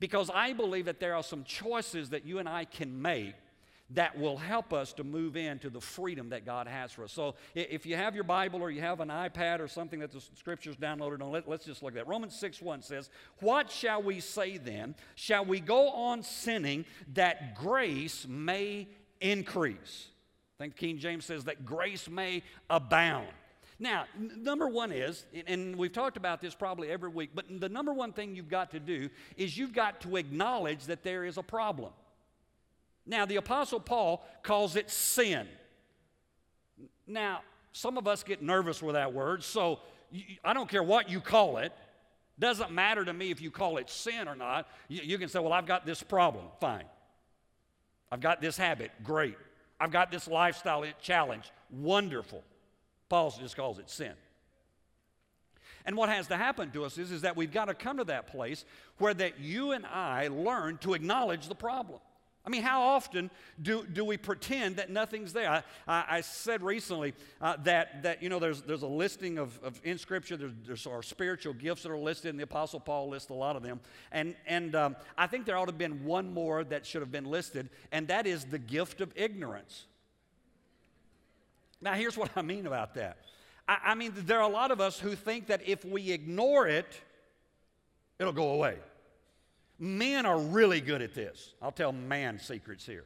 Because 0.00 0.30
I 0.32 0.54
believe 0.54 0.86
that 0.86 1.00
there 1.00 1.14
are 1.14 1.22
some 1.22 1.44
choices 1.44 2.10
that 2.10 2.24
you 2.24 2.38
and 2.38 2.48
I 2.48 2.64
can 2.64 3.02
make 3.02 3.34
that 3.90 4.18
will 4.18 4.36
help 4.36 4.72
us 4.72 4.92
to 4.94 5.04
move 5.04 5.36
into 5.36 5.70
the 5.70 5.80
freedom 5.80 6.30
that 6.30 6.44
God 6.44 6.66
has 6.66 6.92
for 6.92 7.04
us. 7.04 7.12
So 7.12 7.36
if 7.54 7.86
you 7.86 7.94
have 7.96 8.14
your 8.14 8.24
Bible 8.24 8.60
or 8.60 8.70
you 8.70 8.80
have 8.80 9.00
an 9.00 9.08
iPad 9.08 9.60
or 9.60 9.68
something 9.68 10.00
that 10.00 10.10
the 10.10 10.20
scriptures 10.20 10.76
downloaded 10.76 11.22
on, 11.22 11.30
let, 11.30 11.48
us 11.48 11.64
just 11.64 11.82
look 11.82 11.92
at 11.92 11.96
that. 11.96 12.08
Romans 12.08 12.34
6 12.34 12.60
1 12.60 12.82
says, 12.82 13.10
What 13.40 13.70
shall 13.70 14.02
we 14.02 14.20
say 14.20 14.58
then? 14.58 14.96
Shall 15.14 15.44
we 15.44 15.60
go 15.60 15.90
on 15.90 16.22
sinning 16.22 16.84
that 17.14 17.54
grace 17.54 18.26
may 18.28 18.88
increase? 19.20 20.08
I 20.58 20.64
think 20.64 20.76
King 20.76 20.98
James 20.98 21.24
says 21.24 21.44
that 21.44 21.64
grace 21.64 22.08
may 22.08 22.42
abound. 22.68 23.28
Now, 23.78 24.06
number 24.18 24.68
one 24.68 24.90
is, 24.90 25.26
and 25.46 25.76
we've 25.76 25.92
talked 25.92 26.16
about 26.16 26.40
this 26.40 26.54
probably 26.54 26.88
every 26.88 27.10
week, 27.10 27.30
but 27.34 27.44
the 27.60 27.68
number 27.68 27.92
one 27.92 28.12
thing 28.12 28.34
you've 28.34 28.48
got 28.48 28.70
to 28.70 28.80
do 28.80 29.10
is 29.36 29.58
you've 29.58 29.74
got 29.74 30.00
to 30.00 30.16
acknowledge 30.16 30.86
that 30.86 31.02
there 31.02 31.24
is 31.24 31.36
a 31.36 31.42
problem. 31.42 31.92
Now, 33.06 33.24
the 33.24 33.36
Apostle 33.36 33.80
Paul 33.80 34.26
calls 34.42 34.76
it 34.76 34.90
sin. 34.90 35.46
Now, 37.06 37.42
some 37.72 37.98
of 37.98 38.08
us 38.08 38.22
get 38.22 38.42
nervous 38.42 38.82
with 38.82 38.94
that 38.94 39.12
word, 39.12 39.44
so 39.44 39.80
I 40.44 40.52
don't 40.52 40.68
care 40.68 40.82
what 40.82 41.08
you 41.08 41.20
call 41.20 41.58
it. 41.58 41.72
Doesn't 42.38 42.70
matter 42.70 43.04
to 43.04 43.12
me 43.12 43.30
if 43.30 43.40
you 43.40 43.50
call 43.50 43.78
it 43.78 43.88
sin 43.88 44.28
or 44.28 44.34
not. 44.34 44.68
You, 44.88 45.16
can 45.18 45.28
say, 45.28 45.38
well, 45.38 45.52
I've 45.52 45.66
got 45.66 45.86
this 45.86 46.02
problem. 46.02 46.46
Fine. 46.60 46.84
I've 48.10 48.20
got 48.20 48.40
this 48.40 48.56
habit. 48.56 48.90
Great. 49.02 49.36
I've 49.80 49.90
got 49.90 50.10
this 50.10 50.28
lifestyle 50.28 50.84
challenge. 51.00 51.50
Wonderful. 51.70 52.42
Paul 53.08 53.34
just 53.38 53.56
calls 53.56 53.78
it 53.78 53.88
sin. 53.88 54.12
And 55.86 55.96
what 55.96 56.08
has 56.08 56.26
to 56.28 56.36
happen 56.36 56.72
to 56.72 56.84
us 56.84 56.98
is, 56.98 57.12
is 57.12 57.22
that 57.22 57.36
we've 57.36 57.52
got 57.52 57.66
to 57.66 57.74
come 57.74 57.98
to 57.98 58.04
that 58.04 58.26
place 58.26 58.64
where 58.98 59.14
that 59.14 59.38
you 59.38 59.72
and 59.72 59.86
I 59.86 60.28
learn 60.28 60.78
to 60.78 60.94
acknowledge 60.94 61.48
the 61.48 61.54
problem. 61.54 62.00
I 62.46 62.48
mean, 62.48 62.62
how 62.62 62.80
often 62.80 63.28
do, 63.60 63.84
do 63.84 64.04
we 64.04 64.16
pretend 64.16 64.76
that 64.76 64.88
nothing's 64.88 65.32
there? 65.32 65.50
I, 65.50 65.62
I, 65.88 66.04
I 66.08 66.20
said 66.20 66.62
recently 66.62 67.12
uh, 67.40 67.56
that, 67.64 68.04
that, 68.04 68.22
you 68.22 68.28
know, 68.28 68.38
there's, 68.38 68.62
there's 68.62 68.82
a 68.82 68.86
listing 68.86 69.38
of, 69.38 69.58
of 69.64 69.80
in 69.82 69.98
Scripture, 69.98 70.36
there's, 70.36 70.52
there's 70.64 70.86
our 70.86 71.02
spiritual 71.02 71.54
gifts 71.54 71.82
that 71.82 71.90
are 71.90 71.98
listed, 71.98 72.30
and 72.30 72.38
the 72.38 72.44
Apostle 72.44 72.78
Paul 72.78 73.08
lists 73.08 73.30
a 73.30 73.34
lot 73.34 73.56
of 73.56 73.64
them. 73.64 73.80
And, 74.12 74.36
and 74.46 74.76
um, 74.76 74.96
I 75.18 75.26
think 75.26 75.44
there 75.44 75.56
ought 75.56 75.64
to 75.64 75.72
have 75.72 75.78
been 75.78 76.04
one 76.04 76.32
more 76.32 76.62
that 76.62 76.86
should 76.86 77.02
have 77.02 77.10
been 77.10 77.24
listed, 77.24 77.68
and 77.90 78.06
that 78.08 78.28
is 78.28 78.44
the 78.44 78.60
gift 78.60 79.00
of 79.00 79.12
ignorance. 79.16 79.86
Now, 81.80 81.94
here's 81.94 82.16
what 82.16 82.30
I 82.36 82.42
mean 82.42 82.68
about 82.68 82.94
that. 82.94 83.18
I, 83.66 83.78
I 83.86 83.94
mean, 83.96 84.12
there 84.14 84.38
are 84.38 84.48
a 84.48 84.52
lot 84.52 84.70
of 84.70 84.80
us 84.80 85.00
who 85.00 85.16
think 85.16 85.48
that 85.48 85.62
if 85.66 85.84
we 85.84 86.12
ignore 86.12 86.68
it, 86.68 87.00
it'll 88.20 88.32
go 88.32 88.50
away. 88.50 88.76
Men 89.78 90.24
are 90.24 90.38
really 90.38 90.80
good 90.80 91.02
at 91.02 91.14
this. 91.14 91.54
I'll 91.60 91.72
tell 91.72 91.92
man 91.92 92.38
secrets 92.38 92.86
here. 92.86 93.04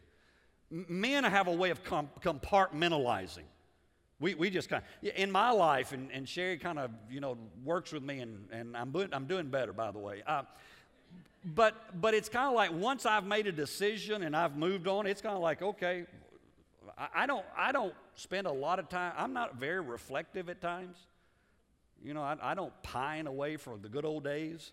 Men 0.71 1.25
have 1.25 1.49
a 1.49 1.53
way 1.53 1.71
of 1.71 1.83
compartmentalizing. 1.83 3.45
We, 4.21 4.35
we 4.35 4.51
just 4.51 4.69
kind 4.69 4.83
of, 5.03 5.11
in 5.17 5.33
my 5.33 5.51
life, 5.51 5.93
and, 5.93 6.11
and 6.13 6.29
Sherry 6.29 6.59
kind 6.59 6.79
of, 6.79 6.91
you 7.11 7.21
know, 7.21 7.39
works 7.65 7.91
with 7.91 8.03
me, 8.03 8.21
and, 8.21 8.47
and 8.53 8.77
I'm, 8.77 8.95
I'm 9.13 9.27
doing 9.27 9.49
better, 9.49 9.73
by 9.73 9.91
the 9.91 9.99
way. 9.99 10.23
Uh, 10.27 10.43
but, 11.45 12.01
but 12.01 12.13
it's 12.13 12.29
kind 12.29 12.47
of 12.47 12.55
like 12.55 12.71
once 12.73 13.07
I've 13.07 13.25
made 13.25 13.47
a 13.47 13.53
decision 13.53 14.23
and 14.23 14.37
I've 14.37 14.57
moved 14.57 14.87
on, 14.87 15.07
it's 15.07 15.23
kind 15.23 15.35
of 15.35 15.41
like, 15.41 15.63
okay, 15.63 16.05
I, 16.99 17.09
I, 17.15 17.27
don't, 17.27 17.47
I 17.57 17.73
don't 17.73 17.95
spend 18.15 18.47
a 18.47 18.53
lot 18.53 18.79
of 18.79 18.89
time, 18.89 19.15
I'm 19.17 19.33
not 19.33 19.57
very 19.57 19.81
reflective 19.81 20.51
at 20.51 20.61
times. 20.61 20.99
You 22.05 22.15
know, 22.15 22.23
I, 22.23 22.37
I 22.43 22.55
don't 22.55 22.73
pine 22.83 23.27
away 23.27 23.57
for 23.57 23.77
the 23.77 23.89
good 23.89 24.05
old 24.05 24.25
days. 24.25 24.73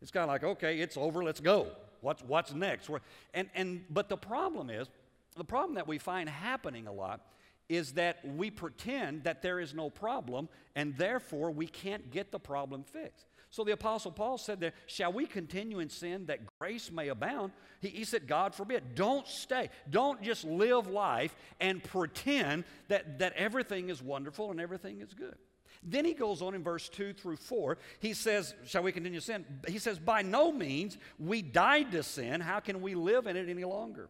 It's 0.00 0.10
kind 0.10 0.24
of 0.24 0.28
like, 0.28 0.44
okay, 0.44 0.78
it's 0.80 0.96
over, 0.96 1.24
let's 1.24 1.40
go. 1.40 1.68
What's, 2.00 2.22
what's 2.22 2.54
next? 2.54 2.88
And, 3.34 3.48
and, 3.54 3.84
but 3.90 4.08
the 4.08 4.16
problem 4.16 4.70
is, 4.70 4.88
the 5.36 5.44
problem 5.44 5.74
that 5.74 5.86
we 5.86 5.98
find 5.98 6.28
happening 6.28 6.86
a 6.86 6.92
lot 6.92 7.20
is 7.68 7.92
that 7.92 8.18
we 8.36 8.50
pretend 8.50 9.24
that 9.24 9.42
there 9.42 9.60
is 9.60 9.74
no 9.74 9.90
problem, 9.90 10.48
and 10.74 10.96
therefore 10.96 11.50
we 11.50 11.66
can't 11.66 12.10
get 12.10 12.32
the 12.32 12.38
problem 12.38 12.82
fixed. 12.82 13.26
So 13.50 13.64
the 13.64 13.72
Apostle 13.72 14.12
Paul 14.12 14.36
said 14.38 14.60
there, 14.60 14.72
Shall 14.86 15.12
we 15.12 15.26
continue 15.26 15.78
in 15.78 15.88
sin 15.88 16.26
that 16.26 16.40
grace 16.58 16.90
may 16.90 17.08
abound? 17.08 17.52
He, 17.80 17.88
he, 17.88 18.04
said, 18.04 18.26
God 18.26 18.54
forbid. 18.54 18.94
Don't 18.94 19.26
stay. 19.26 19.70
Don't 19.88 20.22
just 20.22 20.44
live 20.44 20.86
life 20.86 21.34
and 21.60 21.82
pretend 21.82 22.64
that, 22.88 23.18
that 23.20 23.32
everything 23.34 23.88
is 23.88 24.02
wonderful 24.02 24.50
and 24.50 24.60
everything 24.60 25.00
is 25.00 25.14
good. 25.14 25.36
Then 25.82 26.04
he 26.04 26.14
goes 26.14 26.42
on 26.42 26.54
in 26.54 26.62
verse 26.62 26.88
2 26.88 27.12
through 27.12 27.36
4. 27.36 27.78
He 28.00 28.12
says, 28.14 28.54
Shall 28.66 28.82
we 28.82 28.92
continue 28.92 29.20
sin? 29.20 29.44
He 29.66 29.78
says, 29.78 29.98
By 29.98 30.22
no 30.22 30.52
means, 30.52 30.98
we 31.18 31.42
died 31.42 31.92
to 31.92 32.02
sin. 32.02 32.40
How 32.40 32.60
can 32.60 32.80
we 32.80 32.94
live 32.94 33.26
in 33.26 33.36
it 33.36 33.48
any 33.48 33.64
longer? 33.64 34.08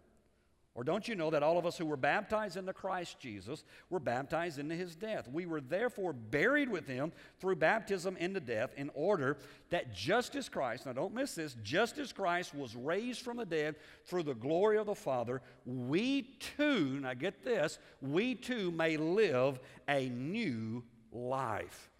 Or 0.78 0.84
don't 0.84 1.08
you 1.08 1.16
know 1.16 1.30
that 1.30 1.42
all 1.42 1.58
of 1.58 1.66
us 1.66 1.76
who 1.76 1.87
were 1.87 1.96
baptized 1.96 2.56
into 2.56 2.72
Christ 2.72 3.18
Jesus 3.18 3.64
were 3.90 3.98
baptized 3.98 4.60
into 4.60 4.76
his 4.76 4.94
death? 4.94 5.28
We 5.28 5.44
were 5.44 5.60
therefore 5.60 6.12
buried 6.12 6.68
with 6.68 6.87
him 6.87 7.10
through 7.40 7.56
baptism 7.56 8.16
into 8.18 8.38
death, 8.38 8.70
in 8.76 8.88
order 8.94 9.38
that 9.70 9.92
just 9.92 10.37
as 10.37 10.48
Christ, 10.48 10.87
now 10.87 10.92
don't 10.92 11.12
miss 11.12 11.34
this, 11.34 11.56
just 11.64 11.98
as 11.98 12.12
Christ 12.12 12.54
was 12.54 12.76
raised 12.76 13.22
from 13.22 13.38
the 13.38 13.44
dead 13.44 13.75
through 14.04 14.22
the 14.22 14.37
glory 14.37 14.78
of 14.78 14.87
the 14.87 14.94
Father, 14.94 15.42
we 15.66 16.37
too, 16.56 17.00
now 17.00 17.12
get 17.12 17.44
this, 17.44 17.80
we 18.00 18.37
too 18.37 18.70
may 18.70 18.96
live 18.96 19.58
a 19.88 20.08
new 20.10 20.84
life. 21.12 21.91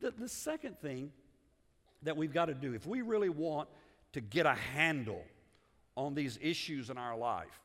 The, 0.00 0.10
the 0.10 0.28
second 0.28 0.78
thing 0.80 1.12
that 2.02 2.16
we've 2.16 2.32
got 2.32 2.46
to 2.46 2.54
do, 2.54 2.74
if 2.74 2.86
we 2.86 3.02
really 3.02 3.28
want 3.28 3.68
to 4.12 4.20
get 4.20 4.46
a 4.46 4.54
handle 4.54 5.24
on 5.96 6.14
these 6.14 6.38
issues 6.42 6.90
in 6.90 6.98
our 6.98 7.16
life, 7.16 7.60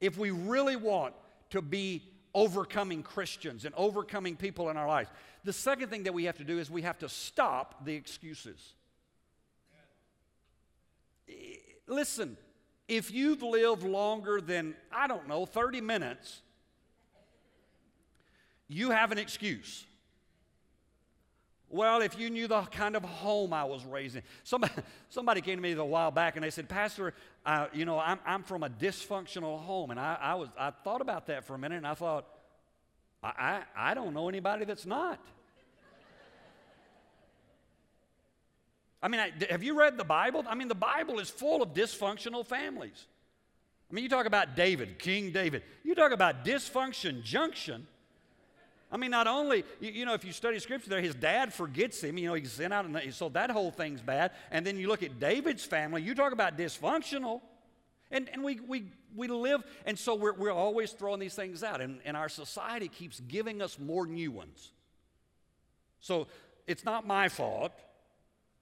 if 0.00 0.18
we 0.18 0.30
really 0.30 0.76
want 0.76 1.14
to 1.50 1.62
be 1.62 2.02
overcoming 2.34 3.02
Christians 3.02 3.64
and 3.64 3.74
overcoming 3.76 4.36
people 4.36 4.70
in 4.70 4.76
our 4.76 4.86
lives, 4.86 5.10
the 5.44 5.52
second 5.52 5.88
thing 5.88 6.04
that 6.04 6.14
we 6.14 6.24
have 6.24 6.36
to 6.38 6.44
do 6.44 6.58
is 6.58 6.70
we 6.70 6.82
have 6.82 6.98
to 6.98 7.08
stop 7.08 7.84
the 7.84 7.94
excuses. 7.94 8.74
Listen, 11.86 12.36
if 12.86 13.10
you've 13.10 13.42
lived 13.42 13.82
longer 13.82 14.40
than, 14.40 14.74
I 14.92 15.06
don't 15.06 15.28
know, 15.28 15.46
30 15.46 15.80
minutes, 15.80 16.42
you 18.68 18.90
have 18.90 19.12
an 19.12 19.18
excuse. 19.18 19.86
Well, 21.70 22.00
if 22.00 22.18
you 22.18 22.30
knew 22.30 22.48
the 22.48 22.62
kind 22.62 22.96
of 22.96 23.04
home 23.04 23.52
I 23.52 23.64
was 23.64 23.84
raised 23.84 24.16
in. 24.16 24.22
Somebody, 24.42 24.72
somebody 25.10 25.40
came 25.40 25.56
to 25.56 25.62
me 25.62 25.72
a 25.72 25.84
while 25.84 26.10
back 26.10 26.36
and 26.36 26.44
they 26.44 26.50
said, 26.50 26.68
Pastor, 26.68 27.12
uh, 27.44 27.66
you 27.72 27.84
know, 27.84 27.98
I'm, 27.98 28.18
I'm 28.24 28.42
from 28.42 28.62
a 28.62 28.70
dysfunctional 28.70 29.60
home. 29.60 29.90
And 29.90 30.00
I, 30.00 30.16
I, 30.20 30.34
was, 30.34 30.48
I 30.58 30.70
thought 30.70 31.02
about 31.02 31.26
that 31.26 31.44
for 31.44 31.54
a 31.54 31.58
minute 31.58 31.76
and 31.76 31.86
I 31.86 31.94
thought, 31.94 32.26
I, 33.22 33.28
I, 33.76 33.90
I 33.90 33.94
don't 33.94 34.14
know 34.14 34.28
anybody 34.28 34.64
that's 34.64 34.86
not. 34.86 35.20
I 39.02 39.08
mean, 39.08 39.20
I, 39.20 39.32
have 39.50 39.62
you 39.62 39.78
read 39.78 39.96
the 39.96 40.04
Bible? 40.04 40.44
I 40.48 40.54
mean, 40.54 40.68
the 40.68 40.74
Bible 40.74 41.20
is 41.20 41.30
full 41.30 41.62
of 41.62 41.72
dysfunctional 41.72 42.44
families. 42.44 43.06
I 43.90 43.94
mean, 43.94 44.02
you 44.02 44.10
talk 44.10 44.26
about 44.26 44.56
David, 44.56 44.98
King 44.98 45.32
David. 45.32 45.62
You 45.84 45.94
talk 45.94 46.12
about 46.12 46.44
dysfunction 46.44 47.22
junction. 47.22 47.86
I 48.90 48.96
mean, 48.96 49.10
not 49.10 49.26
only, 49.26 49.64
you, 49.80 49.90
you, 49.90 50.06
know, 50.06 50.14
if 50.14 50.24
you 50.24 50.32
study 50.32 50.58
scripture 50.58 50.88
there, 50.88 51.00
his 51.00 51.14
dad 51.14 51.52
forgets 51.52 52.02
him. 52.02 52.16
You 52.16 52.28
know, 52.28 52.34
he's 52.34 52.52
sent 52.52 52.72
out, 52.72 52.86
and 52.86 53.14
so 53.14 53.28
that 53.30 53.50
whole 53.50 53.70
thing's 53.70 54.00
bad. 54.00 54.32
And 54.50 54.66
then 54.66 54.78
you 54.78 54.88
look 54.88 55.02
at 55.02 55.20
David's 55.20 55.64
family, 55.64 56.02
you 56.02 56.14
talk 56.14 56.32
about 56.32 56.56
dysfunctional. 56.56 57.42
And, 58.10 58.30
and 58.32 58.42
we, 58.42 58.60
we, 58.66 58.84
we 59.14 59.28
live, 59.28 59.62
and 59.84 59.98
so 59.98 60.14
we're, 60.14 60.32
we're 60.32 60.50
always 60.50 60.92
throwing 60.92 61.20
these 61.20 61.34
things 61.34 61.62
out. 61.62 61.82
And, 61.82 62.00
and 62.06 62.16
our 62.16 62.30
society 62.30 62.88
keeps 62.88 63.20
giving 63.20 63.60
us 63.60 63.78
more 63.78 64.06
new 64.06 64.30
ones. 64.30 64.72
So 66.00 66.26
it's 66.66 66.84
not 66.84 67.06
my 67.06 67.28
fault, 67.28 67.72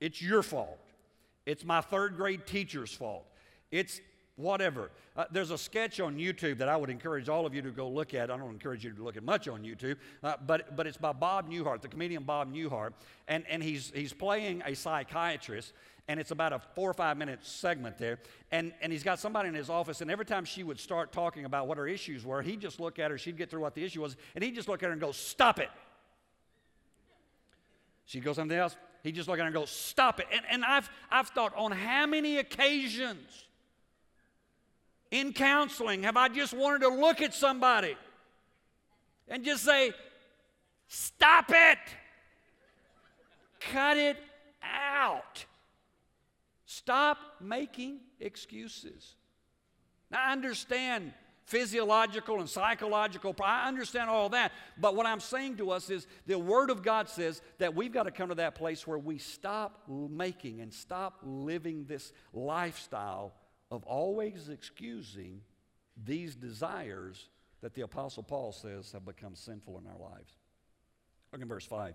it's 0.01 0.21
your 0.21 0.43
fault. 0.43 0.79
It's 1.45 1.65
my 1.65 1.81
third 1.81 2.17
grade 2.17 2.45
teacher's 2.45 2.93
fault. 2.93 3.25
It's 3.71 4.01
whatever. 4.37 4.91
Uh, 5.17 5.25
there's 5.31 5.51
a 5.51 5.59
sketch 5.59 5.99
on 5.99 6.17
YouTube 6.17 6.59
that 6.59 6.69
I 6.69 6.77
would 6.77 6.91
encourage 6.91 7.29
all 7.29 7.47
of 7.47 7.55
you 7.55 7.63
to 7.63 7.71
go 7.71 7.89
look 7.89 8.15
at. 8.15 8.31
I 8.31 8.37
don't 8.37 8.51
encourage 8.51 8.85
you 8.85 8.93
to 8.93 9.03
look 9.03 9.17
at 9.17 9.25
much 9.25 9.49
on 9.49 9.63
YouTube, 9.63 9.97
uh, 10.23 10.35
but, 10.47 10.77
but 10.77 10.87
it's 10.87 10.99
by 10.99 11.13
Bob 11.13 11.51
Newhart, 11.51 11.81
the 11.81 11.89
comedian 11.89 12.23
Bob 12.23 12.53
Newhart, 12.53 12.93
and, 13.29 13.45
and 13.49 13.63
he's, 13.63 13.91
he's 13.95 14.13
playing 14.13 14.63
a 14.67 14.75
psychiatrist, 14.75 15.73
and 16.09 16.21
it's 16.21 16.31
about 16.31 16.53
a 16.53 16.61
four 16.75 16.91
or 16.91 16.95
five 16.95 17.17
minute 17.17 17.45
segment 17.45 17.97
there. 17.99 18.19
And, 18.53 18.73
and 18.81 18.93
he's 18.93 19.03
got 19.03 19.19
somebody 19.19 19.49
in 19.49 19.55
his 19.55 19.71
office, 19.71 20.03
and 20.03 20.11
every 20.11 20.27
time 20.27 20.45
she 20.45 20.63
would 20.63 20.79
start 20.79 21.13
talking 21.13 21.47
about 21.47 21.67
what 21.67 21.79
her 21.79 21.89
issues 21.89 22.25
were, 22.25 22.43
he'd 22.43 22.61
just 22.61 22.79
look 22.79 22.99
at 22.99 23.11
her, 23.11 23.19
she'd 23.19 23.39
get 23.39 23.51
through 23.51 23.63
what 23.63 23.75
the 23.75 23.85
issue 23.85 24.03
was, 24.03 24.17
and 24.35 24.45
he'd 24.45 24.55
just 24.55 24.69
look 24.69 24.83
at 24.83 24.87
her 24.87 24.93
and 24.93 25.01
go, 25.01 25.13
Stop 25.13 25.59
it. 25.59 25.71
She'd 28.05 28.23
go 28.23 28.35
something 28.35 28.57
else. 28.57 28.77
He'd 29.03 29.15
just 29.15 29.29
look 29.29 29.39
at 29.39 29.41
her 29.41 29.47
and 29.47 29.55
go, 29.55 29.65
Stop 29.65 30.21
it. 30.21 30.27
And, 30.31 30.43
and 30.51 30.65
I've, 30.65 30.91
I've 31.11 31.29
thought, 31.29 31.55
on 31.57 31.73
how 31.73 32.07
many 32.07 32.37
occasions 32.37 33.46
in 35.11 35.33
counseling 35.33 36.03
have 36.03 36.17
I 36.17 36.29
just 36.29 36.53
wanted 36.53 36.83
to 36.83 36.89
look 36.89 37.21
at 37.21 37.35
somebody 37.35 37.97
and 39.29 39.45
just 39.45 39.65
say, 39.65 39.93
Stop 40.89 41.47
it! 41.51 41.79
Cut 43.73 43.97
it 43.97 44.17
out. 44.63 45.45
Stop 46.65 47.19
making 47.41 47.99
excuses. 48.21 49.17
Now, 50.11 50.29
I 50.29 50.33
understand 50.33 51.13
physiological 51.47 52.41
and 52.41 52.49
psychological. 52.49 53.35
I 53.43 53.67
understand 53.69 54.11
all 54.11 54.29
that. 54.31 54.53
But 54.79 54.95
what 54.95 55.07
I'm 55.07 55.21
saying 55.21 55.57
to 55.59 55.71
us 55.71 55.91
is 55.91 56.07
the 56.27 56.39
Word 56.39 56.71
of 56.71 56.83
God 56.83 57.09
says 57.09 57.41
that 57.59 57.75
we've 57.75 57.93
got 57.93 58.05
to 58.05 58.11
come 58.11 58.29
to 58.29 58.35
that 58.37 58.55
place 58.55 58.87
where 58.87 58.99
we 58.99 59.19
stop 59.19 59.83
making 59.89 60.61
and 60.61 60.73
stop 60.73 61.21
living 61.25 61.87
this 61.87 62.13
lifestyle 62.33 63.33
of 63.71 63.85
always 63.85 64.49
excusing 64.49 65.41
these 66.05 66.35
desires 66.35 67.29
that 67.63 67.75
the 67.75 67.83
Apostle 67.83 68.23
Paul 68.23 68.53
says 68.53 68.93
have 68.93 69.05
become 69.05 69.35
sinful 69.35 69.79
in 69.79 69.87
our 69.87 69.99
lives. 69.99 70.33
Look 71.33 71.43
in 71.43 71.49
verse 71.49 71.67
5. 71.67 71.95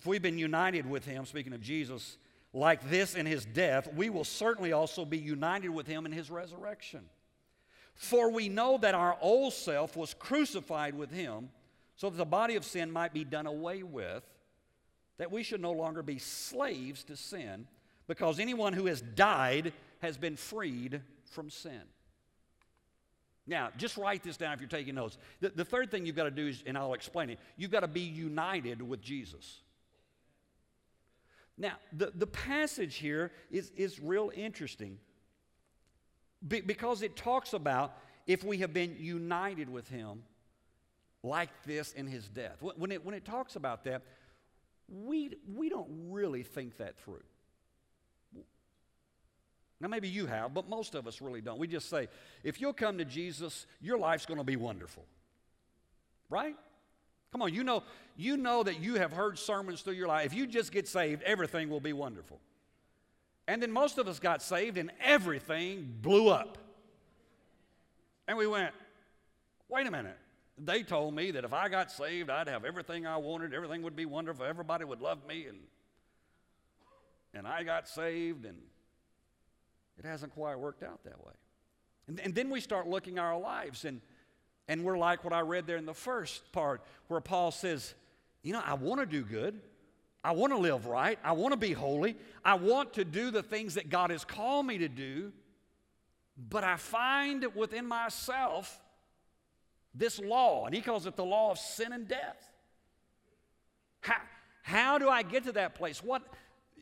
If 0.00 0.06
we've 0.06 0.22
been 0.22 0.38
united 0.38 0.88
with 0.88 1.04
him, 1.04 1.26
speaking 1.26 1.52
of 1.52 1.60
Jesus, 1.60 2.16
like 2.52 2.88
this 2.88 3.14
in 3.14 3.26
his 3.26 3.44
death, 3.44 3.92
we 3.94 4.10
will 4.10 4.24
certainly 4.24 4.72
also 4.72 5.04
be 5.04 5.18
united 5.18 5.70
with 5.70 5.86
him 5.86 6.06
in 6.06 6.12
his 6.12 6.30
resurrection. 6.30 7.00
For 7.94 8.30
we 8.30 8.48
know 8.48 8.78
that 8.78 8.94
our 8.94 9.18
old 9.20 9.52
self 9.52 9.96
was 9.96 10.14
crucified 10.14 10.94
with 10.94 11.10
him 11.10 11.50
so 11.96 12.08
that 12.08 12.16
the 12.16 12.24
body 12.24 12.54
of 12.54 12.64
sin 12.64 12.92
might 12.92 13.12
be 13.12 13.24
done 13.24 13.46
away 13.46 13.82
with, 13.82 14.22
that 15.18 15.32
we 15.32 15.42
should 15.42 15.60
no 15.60 15.72
longer 15.72 16.00
be 16.00 16.18
slaves 16.18 17.02
to 17.04 17.16
sin, 17.16 17.66
because 18.08 18.40
anyone 18.40 18.72
who 18.72 18.86
has 18.86 19.00
died 19.00 19.72
has 20.00 20.16
been 20.16 20.34
freed 20.34 21.00
from 21.26 21.50
sin. 21.50 21.82
Now, 23.46 23.70
just 23.76 23.96
write 23.96 24.22
this 24.22 24.36
down 24.36 24.52
if 24.54 24.60
you're 24.60 24.68
taking 24.68 24.94
notes. 24.94 25.16
The, 25.40 25.50
the 25.50 25.64
third 25.64 25.90
thing 25.90 26.04
you've 26.04 26.16
got 26.16 26.24
to 26.24 26.30
do 26.30 26.48
is, 26.48 26.62
and 26.66 26.76
I'll 26.76 26.94
explain 26.94 27.30
it, 27.30 27.38
you've 27.56 27.70
got 27.70 27.80
to 27.80 27.88
be 27.88 28.00
united 28.00 28.82
with 28.82 29.00
Jesus. 29.00 29.60
Now, 31.56 31.72
the, 31.92 32.12
the 32.14 32.26
passage 32.26 32.96
here 32.96 33.32
is, 33.50 33.72
is 33.76 34.00
real 34.00 34.30
interesting 34.34 34.98
be, 36.46 36.60
because 36.60 37.02
it 37.02 37.16
talks 37.16 37.52
about 37.52 37.96
if 38.26 38.44
we 38.44 38.58
have 38.58 38.72
been 38.72 38.96
united 38.98 39.68
with 39.68 39.88
Him 39.88 40.22
like 41.22 41.50
this 41.64 41.92
in 41.94 42.06
His 42.06 42.28
death. 42.28 42.58
When 42.60 42.92
it, 42.92 43.04
when 43.04 43.14
it 43.14 43.24
talks 43.24 43.56
about 43.56 43.84
that, 43.84 44.02
we, 44.88 45.34
we 45.52 45.68
don't 45.68 45.88
really 46.10 46.42
think 46.42 46.76
that 46.76 46.98
through. 46.98 47.22
Now, 49.80 49.88
maybe 49.88 50.08
you 50.08 50.26
have, 50.26 50.54
but 50.54 50.68
most 50.68 50.94
of 50.94 51.06
us 51.06 51.20
really 51.20 51.40
don't. 51.40 51.58
We 51.58 51.68
just 51.68 51.88
say, 51.88 52.08
if 52.42 52.60
you'll 52.60 52.72
come 52.72 52.98
to 52.98 53.04
Jesus, 53.04 53.66
your 53.80 53.96
life's 53.96 54.26
going 54.26 54.38
to 54.38 54.44
be 54.44 54.56
wonderful. 54.56 55.04
Right? 56.30 56.56
Come 57.30 57.42
on, 57.42 57.54
you 57.54 57.62
know, 57.62 57.82
you 58.16 58.36
know 58.36 58.62
that 58.62 58.80
you 58.80 58.96
have 58.96 59.12
heard 59.12 59.38
sermons 59.38 59.82
through 59.82 59.94
your 59.94 60.08
life. 60.08 60.26
If 60.26 60.34
you 60.34 60.46
just 60.46 60.72
get 60.72 60.88
saved, 60.88 61.22
everything 61.22 61.68
will 61.68 61.80
be 61.80 61.92
wonderful. 61.92 62.40
And 63.46 63.62
then 63.62 63.70
most 63.70 63.98
of 63.98 64.08
us 64.08 64.18
got 64.18 64.42
saved 64.42 64.78
and 64.78 64.90
everything 65.02 65.94
blew 66.02 66.28
up. 66.28 66.58
And 68.26 68.36
we 68.36 68.46
went, 68.46 68.74
wait 69.68 69.86
a 69.86 69.90
minute. 69.90 70.18
They 70.58 70.82
told 70.82 71.14
me 71.14 71.30
that 71.30 71.44
if 71.44 71.52
I 71.52 71.68
got 71.68 71.90
saved, 71.90 72.30
I'd 72.30 72.48
have 72.48 72.64
everything 72.64 73.06
I 73.06 73.16
wanted, 73.16 73.54
everything 73.54 73.82
would 73.82 73.94
be 73.94 74.06
wonderful, 74.06 74.44
everybody 74.44 74.84
would 74.84 75.00
love 75.00 75.24
me, 75.26 75.46
and, 75.46 75.58
and 77.32 77.46
I 77.46 77.62
got 77.62 77.88
saved, 77.88 78.44
and 78.44 78.58
it 79.98 80.04
hasn't 80.04 80.34
quite 80.34 80.58
worked 80.58 80.82
out 80.82 81.02
that 81.04 81.24
way. 81.24 81.32
And, 82.06 82.20
and 82.20 82.34
then 82.34 82.50
we 82.50 82.60
start 82.60 82.88
looking 82.88 83.18
our 83.18 83.38
lives, 83.38 83.84
and 83.84 84.00
and 84.68 84.84
we're 84.84 84.98
like 84.98 85.24
what 85.24 85.32
I 85.32 85.40
read 85.40 85.66
there 85.66 85.78
in 85.78 85.86
the 85.86 85.94
first 85.94 86.52
part, 86.52 86.82
where 87.08 87.20
Paul 87.20 87.50
says, 87.50 87.94
You 88.42 88.52
know, 88.52 88.62
I 88.64 88.74
want 88.74 89.00
to 89.00 89.06
do 89.06 89.22
good. 89.24 89.58
I 90.22 90.32
want 90.32 90.52
to 90.52 90.58
live 90.58 90.86
right. 90.86 91.18
I 91.24 91.32
want 91.32 91.52
to 91.52 91.56
be 91.56 91.72
holy. 91.72 92.16
I 92.44 92.54
want 92.54 92.94
to 92.94 93.04
do 93.04 93.30
the 93.30 93.42
things 93.42 93.74
that 93.74 93.88
God 93.88 94.10
has 94.10 94.24
called 94.24 94.66
me 94.66 94.78
to 94.78 94.88
do. 94.88 95.32
But 96.36 96.64
I 96.64 96.76
find 96.76 97.46
within 97.54 97.86
myself 97.86 98.78
this 99.94 100.18
law, 100.18 100.66
and 100.66 100.74
he 100.74 100.82
calls 100.82 101.06
it 101.06 101.16
the 101.16 101.24
law 101.24 101.52
of 101.52 101.58
sin 101.58 101.92
and 101.92 102.06
death. 102.06 102.52
How, 104.00 104.16
how 104.62 104.98
do 104.98 105.08
I 105.08 105.22
get 105.22 105.44
to 105.44 105.52
that 105.52 105.74
place? 105.74 106.04
What, 106.04 106.22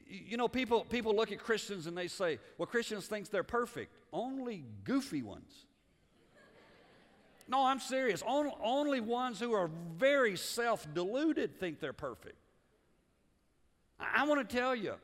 you 0.08 0.36
know, 0.36 0.48
people, 0.48 0.84
people 0.84 1.14
look 1.14 1.32
at 1.32 1.38
Christians 1.38 1.86
and 1.86 1.96
they 1.96 2.08
say, 2.08 2.38
well, 2.58 2.66
Christians 2.66 3.06
think 3.06 3.30
they're 3.30 3.42
perfect. 3.42 3.92
Only 4.12 4.64
goofy 4.84 5.22
ones. 5.22 5.66
No, 7.48 7.64
I'm 7.64 7.78
serious. 7.78 8.22
Only, 8.26 9.00
ones 9.00 9.38
who 9.38 9.52
are 9.52 9.70
very 9.96 10.36
self 10.36 10.86
deluded 10.94 11.60
think 11.60 11.78
they're 11.78 11.92
perfect. 11.92 12.36
I, 14.00 14.22
I 14.22 14.26
want 14.26 14.48
to 14.48 14.56
tell 14.56 14.74
you, 14.74 14.94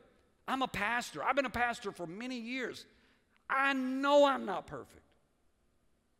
I'm 0.48 0.62
a 0.62 0.68
pastor. 0.68 1.22
I've 1.22 1.36
been 1.36 1.46
a 1.46 1.50
pastor 1.50 1.92
for 1.92 2.06
many 2.06 2.38
years. 2.38 2.84
I 3.48 3.74
know 3.74 4.24
I'm 4.24 4.44
not 4.44 4.66
perfect. 4.66 5.02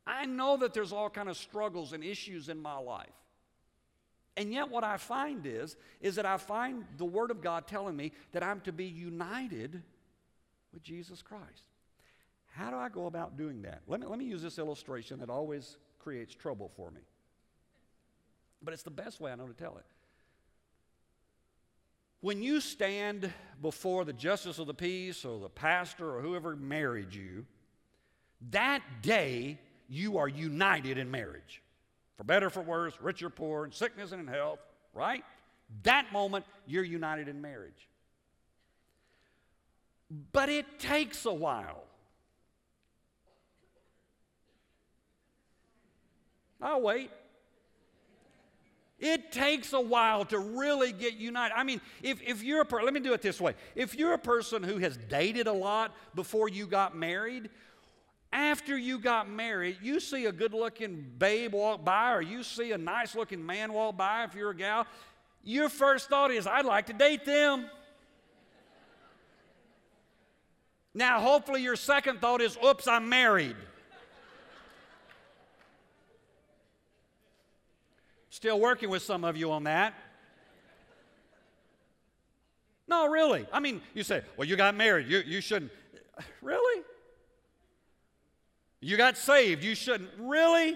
I 0.07 0.27
know 0.27 0.57
that 0.59 0.75
there's 0.75 0.93
all 0.93 1.11
kind 1.11 1.29
of 1.29 1.37
struggles 1.37 1.93
and 1.93 2.05
issues 2.05 2.49
in 2.49 2.61
my 2.61 2.77
life. 2.77 3.09
And 4.37 4.53
yet 4.53 4.71
what 4.71 4.83
I 4.85 4.97
find 4.97 5.47
is 5.47 5.77
is 6.01 6.17
that 6.17 6.27
I 6.27 6.39
find 6.39 6.85
the 6.97 7.05
word 7.05 7.31
of 7.31 7.43
God 7.43 7.67
telling 7.67 7.97
me 7.97 8.13
that 8.33 8.43
I'm 8.43 8.61
to 8.63 8.73
be 8.73 8.87
united 8.87 9.83
with 10.73 10.83
Jesus 10.83 11.21
Christ. 11.21 11.65
How 12.47 12.71
do 12.71 12.77
I 12.77 12.89
go 12.89 13.07
about 13.07 13.37
doing 13.37 13.63
that? 13.63 13.83
Let 13.87 14.01
me, 14.01 14.07
let 14.07 14.19
me 14.19 14.25
use 14.25 14.43
this 14.43 14.59
illustration 14.59 15.21
that 15.21 15.31
always 15.31 15.77
creates 15.99 16.35
trouble 16.35 16.71
for 16.77 16.91
me. 16.91 17.01
But 18.63 18.75
it's 18.75 18.83
the 18.83 18.91
best 18.91 19.21
way 19.21 19.33
I 19.33 19.35
know 19.35 19.47
to 19.47 19.55
tell 19.55 19.77
it. 19.77 19.85
When 22.21 22.43
you 22.43 22.61
stand 22.61 23.33
before 23.61 24.05
the 24.05 24.13
justice 24.13 24.59
of 24.59 24.67
the 24.67 24.75
peace 24.75 25.25
or 25.25 25.41
the 25.41 25.49
pastor 25.49 26.17
or 26.17 26.21
whoever 26.21 26.55
married 26.55 27.15
you, 27.15 27.47
that 28.51 28.83
day 29.03 29.59
you 29.89 30.19
are 30.19 30.29
united 30.29 30.99
in 30.99 31.11
marriage. 31.11 31.63
For 32.17 32.25
better, 32.25 32.51
for 32.51 32.61
worse, 32.61 32.95
rich 33.01 33.23
or 33.23 33.31
poor, 33.31 33.65
in 33.65 33.73
sickness 33.73 34.13
and 34.13 34.21
in 34.21 34.27
health, 34.27 34.61
right? 34.93 35.25
That 35.83 36.13
moment, 36.13 36.45
you're 36.67 36.85
united 36.85 37.29
in 37.29 37.41
marriage. 37.41 37.89
But 40.33 40.49
it 40.49 40.79
takes 40.79 41.25
a 41.25 41.33
while. 41.33 41.85
I'll 46.61 46.83
wait. 46.83 47.11
It 49.03 49.33
takes 49.33 49.73
a 49.73 49.81
while 49.81 50.25
to 50.27 50.39
really 50.39 50.93
get 50.93 51.15
united. 51.15 51.55
I 51.57 51.65
mean, 51.65 51.81
if, 52.03 52.23
if 52.23 52.45
you're 52.45 52.61
a 52.61 52.65
person, 52.65 52.85
let 52.85 52.95
me 52.95 53.01
do 53.01 53.13
it 53.15 53.21
this 53.21 53.41
way. 53.41 53.55
If 53.75 53.97
you're 53.97 54.13
a 54.13 54.19
person 54.19 54.63
who 54.63 54.79
has 54.79 54.97
dated 54.97 55.49
a 55.49 55.53
lot 55.53 55.93
before 56.15 56.49
you 56.49 56.67
got 56.67 56.97
married, 56.97 57.51
after 58.33 58.77
you 58.79 58.99
got 58.99 59.29
married, 59.29 59.77
you 59.83 60.01
see 60.01 60.25
a 60.25 60.33
good 60.33 60.55
looking 60.55 61.05
babe 61.19 61.53
walk 61.53 61.85
by, 61.85 62.15
or 62.15 62.23
you 62.23 62.43
see 62.43 62.73
a 62.73 62.79
nice 62.79 63.15
looking 63.15 63.45
man 63.45 63.73
walk 63.73 63.97
by 63.97 64.25
if 64.25 64.35
you're 64.35 64.51
a 64.51 64.57
gal, 64.57 64.87
your 65.45 65.69
first 65.69 66.09
thought 66.09 66.31
is, 66.31 66.47
I'd 66.47 66.65
like 66.65 66.87
to 66.87 66.93
date 66.93 67.25
them. 67.25 67.67
Now, 70.95 71.21
hopefully, 71.21 71.63
your 71.63 71.77
second 71.77 72.21
thought 72.21 72.41
is, 72.41 72.57
oops, 72.65 72.87
I'm 72.87 73.09
married. 73.09 73.57
Still 78.31 78.59
working 78.61 78.89
with 78.91 79.03
some 79.03 79.25
of 79.25 79.37
you 79.37 79.53
on 79.53 79.65
that. 79.65 79.95
No, 82.89 83.09
really. 83.09 83.47
I 83.53 83.61
mean, 83.61 83.81
you 83.95 84.03
say, 84.03 84.23
well, 84.37 84.47
you 84.47 84.57
got 84.57 84.75
married. 84.75 85.07
You, 85.07 85.23
you 85.25 85.41
shouldn't. 85.41 85.73
Really? 86.43 86.62
You 88.83 88.97
got 88.97 89.17
saved. 89.17 89.63
You 89.63 89.77
shouldn't. 89.77 90.11
Really? 90.19 90.75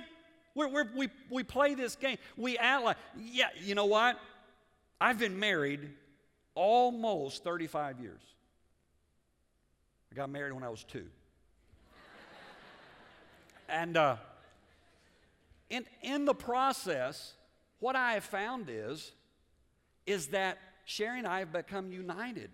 We're, 0.55 0.69
we're, 0.69 0.88
we 0.97 1.09
we 1.29 1.42
play 1.42 1.75
this 1.75 1.97
game. 1.97 2.16
We 2.37 2.57
like, 2.57 2.97
yeah, 3.19 3.49
you 3.61 3.75
know 3.75 3.87
what? 3.87 4.19
I've 5.01 5.19
been 5.19 5.38
married 5.38 5.90
almost 6.55 7.45
35 7.45 8.01
years. 8.01 8.23
I 10.11 10.14
got 10.14 10.31
married 10.31 10.53
when 10.53 10.62
I 10.62 10.71
was 10.71 10.85
two. 10.85 11.05
and 13.69 13.97
uh, 13.97 14.16
in, 15.69 15.85
in 16.01 16.25
the 16.25 16.35
process, 16.35 17.35
what 17.81 17.97
I 17.97 18.12
have 18.12 18.25
found 18.25 18.69
is, 18.71 19.12
is 20.07 20.29
that 20.29 20.59
Sherry 20.85 21.19
and 21.19 21.27
I 21.27 21.40
have 21.40 21.53
become 21.53 21.92
united. 21.92 22.51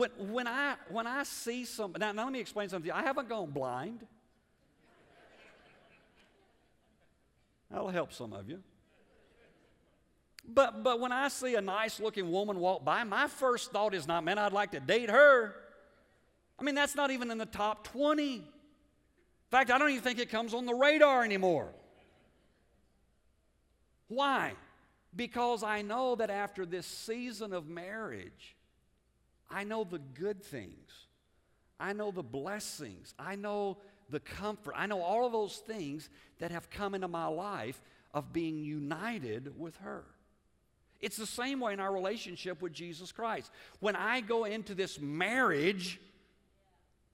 When, 0.00 0.32
when, 0.32 0.48
I, 0.48 0.76
when 0.88 1.06
I 1.06 1.24
see 1.24 1.66
something, 1.66 2.00
now, 2.00 2.12
now 2.12 2.24
let 2.24 2.32
me 2.32 2.40
explain 2.40 2.70
something. 2.70 2.90
To 2.90 2.96
you. 2.96 2.98
I 2.98 3.04
haven't 3.04 3.28
gone 3.28 3.50
blind. 3.50 4.06
That'll 7.70 7.90
help 7.90 8.10
some 8.14 8.32
of 8.32 8.48
you. 8.48 8.62
But, 10.48 10.82
but 10.82 11.00
when 11.00 11.12
I 11.12 11.28
see 11.28 11.54
a 11.54 11.60
nice 11.60 12.00
looking 12.00 12.30
woman 12.30 12.60
walk 12.60 12.82
by, 12.82 13.04
my 13.04 13.28
first 13.28 13.72
thought 13.72 13.92
is 13.92 14.08
not, 14.08 14.24
man, 14.24 14.38
I'd 14.38 14.54
like 14.54 14.70
to 14.70 14.80
date 14.80 15.10
her. 15.10 15.54
I 16.58 16.62
mean, 16.62 16.74
that's 16.74 16.94
not 16.94 17.10
even 17.10 17.30
in 17.30 17.36
the 17.36 17.44
top 17.44 17.84
20. 17.88 18.36
In 18.36 18.42
fact, 19.50 19.70
I 19.70 19.76
don't 19.76 19.90
even 19.90 20.02
think 20.02 20.18
it 20.18 20.30
comes 20.30 20.54
on 20.54 20.64
the 20.64 20.74
radar 20.74 21.24
anymore. 21.24 21.68
Why? 24.08 24.54
Because 25.14 25.62
I 25.62 25.82
know 25.82 26.14
that 26.14 26.30
after 26.30 26.64
this 26.64 26.86
season 26.86 27.52
of 27.52 27.68
marriage, 27.68 28.56
I 29.50 29.64
know 29.64 29.84
the 29.84 29.98
good 29.98 30.42
things. 30.42 30.90
I 31.78 31.92
know 31.92 32.10
the 32.10 32.22
blessings. 32.22 33.14
I 33.18 33.36
know 33.36 33.78
the 34.10 34.20
comfort. 34.20 34.74
I 34.76 34.86
know 34.86 35.00
all 35.00 35.26
of 35.26 35.32
those 35.32 35.56
things 35.56 36.08
that 36.38 36.50
have 36.50 36.70
come 36.70 36.94
into 36.94 37.08
my 37.08 37.26
life 37.26 37.80
of 38.12 38.32
being 38.32 38.58
united 38.58 39.58
with 39.58 39.76
her. 39.78 40.04
It's 41.00 41.16
the 41.16 41.26
same 41.26 41.60
way 41.60 41.72
in 41.72 41.80
our 41.80 41.92
relationship 41.92 42.60
with 42.60 42.72
Jesus 42.72 43.10
Christ. 43.10 43.50
When 43.80 43.96
I 43.96 44.20
go 44.20 44.44
into 44.44 44.74
this 44.74 45.00
marriage, 45.00 45.98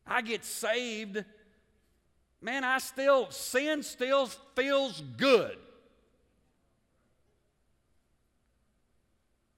I 0.07 0.23
get 0.23 0.45
saved. 0.45 1.25
Man, 2.41 2.65
I 2.65 2.79
still, 2.79 3.31
sin 3.31 3.83
still 3.83 4.27
feels 4.57 5.01
good. 5.17 5.57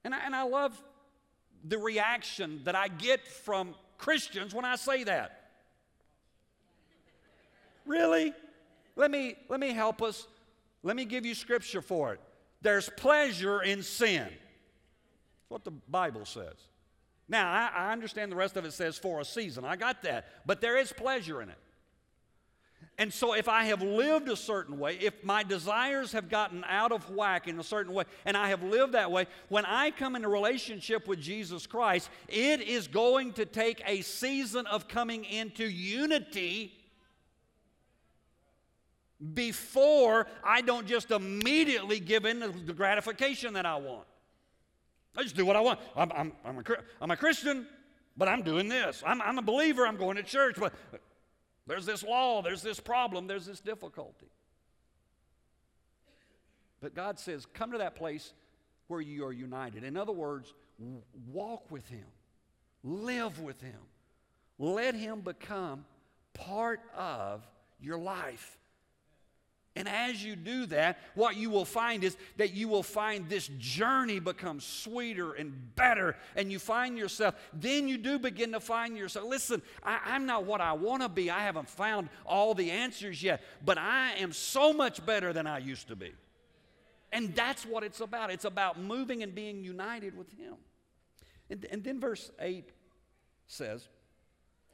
And 0.03 0.13
I, 0.13 0.25
and 0.25 0.35
I 0.35 0.43
love 0.43 0.79
the 1.67 1.77
reaction 1.77 2.61
that 2.63 2.75
I 2.75 2.87
get 2.87 3.27
from 3.27 3.75
Christians 3.97 4.53
when 4.53 4.65
I 4.65 4.75
say 4.75 5.03
that. 5.03 5.51
Really? 7.85 8.33
Let 8.95 9.11
me, 9.11 9.35
let 9.49 9.59
me 9.59 9.71
help 9.71 10.01
us. 10.01 10.27
Let 10.83 10.95
me 10.95 11.05
give 11.05 11.25
you 11.25 11.35
scripture 11.35 11.81
for 11.81 12.13
it. 12.13 12.21
There's 12.61 12.89
pleasure 12.97 13.61
in 13.61 13.83
sin. 13.83 14.27
That's 14.27 15.49
what 15.49 15.63
the 15.63 15.71
Bible 15.71 16.25
says. 16.25 16.55
Now, 17.27 17.51
I, 17.51 17.71
I 17.87 17.91
understand 17.91 18.31
the 18.31 18.35
rest 18.35 18.57
of 18.57 18.65
it 18.65 18.73
says 18.73 18.97
for 18.97 19.19
a 19.19 19.25
season. 19.25 19.63
I 19.65 19.75
got 19.75 20.01
that. 20.03 20.27
But 20.45 20.61
there 20.61 20.77
is 20.77 20.91
pleasure 20.91 21.41
in 21.41 21.49
it. 21.49 21.57
And 22.99 23.13
so, 23.13 23.33
if 23.33 23.47
I 23.47 23.63
have 23.63 23.81
lived 23.81 24.27
a 24.27 24.35
certain 24.35 24.77
way, 24.77 24.97
if 24.97 25.23
my 25.23 25.41
desires 25.41 26.11
have 26.11 26.27
gotten 26.27 26.65
out 26.67 26.91
of 26.91 27.09
whack 27.09 27.47
in 27.47 27.57
a 27.57 27.63
certain 27.63 27.93
way, 27.93 28.03
and 28.25 28.35
I 28.35 28.49
have 28.49 28.61
lived 28.61 28.91
that 28.91 29.09
way, 29.09 29.25
when 29.47 29.63
I 29.63 29.91
come 29.91 30.17
into 30.17 30.27
relationship 30.27 31.07
with 31.07 31.21
Jesus 31.21 31.65
Christ, 31.65 32.09
it 32.27 32.59
is 32.59 32.89
going 32.89 33.31
to 33.33 33.45
take 33.45 33.81
a 33.87 34.01
season 34.01 34.67
of 34.67 34.89
coming 34.89 35.23
into 35.23 35.63
unity 35.63 36.73
before 39.33 40.27
I 40.43 40.59
don't 40.59 40.85
just 40.85 41.11
immediately 41.11 42.01
give 42.01 42.25
in 42.25 42.41
to 42.41 42.49
the 42.49 42.73
gratification 42.73 43.53
that 43.53 43.65
I 43.65 43.77
want. 43.77 44.07
I 45.15 45.23
just 45.23 45.37
do 45.37 45.45
what 45.45 45.55
I 45.55 45.61
want. 45.61 45.79
I'm, 45.95 46.11
I'm, 46.11 46.33
I'm, 46.43 46.57
a, 46.57 46.63
I'm 46.99 47.11
a 47.11 47.17
Christian, 47.17 47.65
but 48.17 48.27
I'm 48.27 48.41
doing 48.41 48.67
this. 48.67 49.01
I'm, 49.07 49.21
I'm 49.21 49.37
a 49.37 49.41
believer, 49.41 49.87
I'm 49.87 49.95
going 49.95 50.17
to 50.17 50.23
church, 50.23 50.57
but 50.59 50.73
there's 51.69 51.85
this 51.85 52.03
law, 52.03 52.41
there's 52.41 52.63
this 52.63 52.79
problem, 52.79 53.27
there's 53.27 53.45
this 53.45 53.59
difficulty. 53.59 54.25
But 56.81 56.95
God 56.95 57.19
says, 57.19 57.45
come 57.45 57.73
to 57.73 57.77
that 57.77 57.95
place 57.95 58.33
where 58.87 58.99
you 58.99 59.23
are 59.25 59.31
united. 59.31 59.83
In 59.83 59.95
other 59.95 60.11
words, 60.11 60.51
walk 61.31 61.69
with 61.69 61.87
Him, 61.89 62.05
live 62.83 63.39
with 63.39 63.61
Him, 63.61 63.79
let 64.57 64.95
Him 64.95 65.21
become 65.21 65.85
part 66.33 66.81
of 66.97 67.45
your 67.79 67.99
life. 67.99 68.57
And 69.79 69.87
as 69.87 70.21
you 70.21 70.35
do 70.35 70.65
that, 70.65 70.99
what 71.15 71.37
you 71.37 71.49
will 71.49 71.63
find 71.63 72.03
is 72.03 72.17
that 72.35 72.53
you 72.53 72.67
will 72.67 72.83
find 72.83 73.29
this 73.29 73.49
journey 73.57 74.19
become 74.19 74.59
sweeter 74.59 75.31
and 75.31 75.73
better. 75.75 76.17
And 76.35 76.51
you 76.51 76.59
find 76.59 76.97
yourself, 76.97 77.35
then 77.53 77.87
you 77.87 77.97
do 77.97 78.19
begin 78.19 78.51
to 78.51 78.59
find 78.59 78.97
yourself. 78.97 79.29
Listen, 79.29 79.61
I, 79.81 80.17
am 80.17 80.25
not 80.25 80.43
what 80.43 80.59
I 80.59 80.73
want 80.73 81.03
to 81.03 81.07
be. 81.07 81.31
I 81.31 81.43
haven't 81.43 81.69
found 81.69 82.09
all 82.25 82.53
the 82.53 82.71
answers 82.71 83.23
yet, 83.23 83.41
but 83.63 83.77
I 83.77 84.15
am 84.15 84.33
so 84.33 84.73
much 84.73 85.05
better 85.05 85.31
than 85.31 85.47
I 85.47 85.59
used 85.59 85.87
to 85.87 85.95
be. 85.95 86.11
And 87.13 87.33
that's 87.33 87.65
what 87.65 87.85
it's 87.85 88.01
about. 88.01 88.31
It's 88.31 88.43
about 88.43 88.77
moving 88.77 89.23
and 89.23 89.33
being 89.33 89.63
united 89.63 90.17
with 90.17 90.29
Him. 90.37 90.55
And, 91.49 91.65
and 91.71 91.85
then 91.85 92.01
verse 92.01 92.31
8 92.37 92.69
says, 93.47 93.87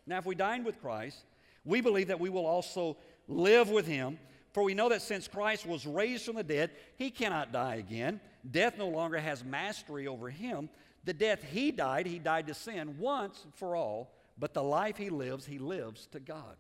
Now 0.08 0.18
if 0.18 0.26
we 0.26 0.34
dine 0.34 0.64
with 0.64 0.82
Christ, 0.82 1.20
we 1.64 1.80
believe 1.80 2.08
that 2.08 2.20
we 2.20 2.30
will 2.30 2.48
also 2.48 2.98
live 3.28 3.70
with 3.70 3.86
Him. 3.86 4.18
For 4.56 4.64
we 4.64 4.74
know 4.74 4.88
that 4.88 5.02
since 5.02 5.28
Christ 5.28 5.66
was 5.66 5.86
raised 5.86 6.24
from 6.24 6.38
the 6.38 6.44
dead, 6.44 6.72
he 6.96 7.12
cannot 7.12 7.52
die 7.52 7.76
again. 7.76 8.22
Death 8.50 8.78
no 8.78 8.88
longer 8.88 9.18
has 9.18 9.44
mastery 9.44 10.08
over 10.08 10.30
him. 10.30 10.70
The 11.04 11.12
death 11.12 11.44
he 11.44 11.72
died, 11.72 12.06
he 12.06 12.20
died 12.20 12.48
to 12.48 12.54
sin 12.54 12.98
once 12.98 13.46
for 13.56 13.76
all, 13.76 14.14
but 14.40 14.54
the 14.54 14.64
life 14.64 14.96
he 14.96 15.10
lives, 15.10 15.46
he 15.46 15.60
lives 15.60 16.08
to 16.14 16.22
God. 16.22 16.56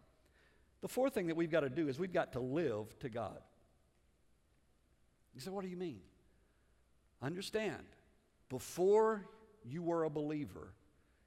The 0.81 0.89
fourth 0.89 1.13
thing 1.13 1.27
that 1.27 1.37
we've 1.37 1.49
got 1.49 1.61
to 1.61 1.69
do 1.69 1.87
is 1.87 1.97
we've 1.97 2.11
got 2.11 2.33
to 2.33 2.41
live 2.41 2.99
to 2.99 3.07
God. 3.07 3.39
You 5.33 5.39
say, 5.39 5.51
what 5.51 5.63
do 5.63 5.69
you 5.69 5.77
mean? 5.77 6.01
Understand, 7.21 7.85
before 8.49 9.25
you 9.63 9.81
were 9.81 10.03
a 10.03 10.09
believer, 10.09 10.73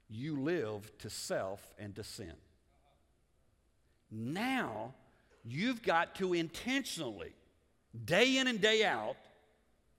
you 0.07 0.39
lived 0.39 0.99
to 0.99 1.09
self 1.09 1.73
and 1.79 1.95
to 1.95 2.03
sin. 2.03 2.35
Now, 4.11 4.93
You've 5.45 5.81
got 5.81 6.15
to 6.15 6.33
intentionally, 6.33 7.33
day 8.05 8.37
in 8.37 8.47
and 8.47 8.59
day 8.59 8.83
out, 8.83 9.15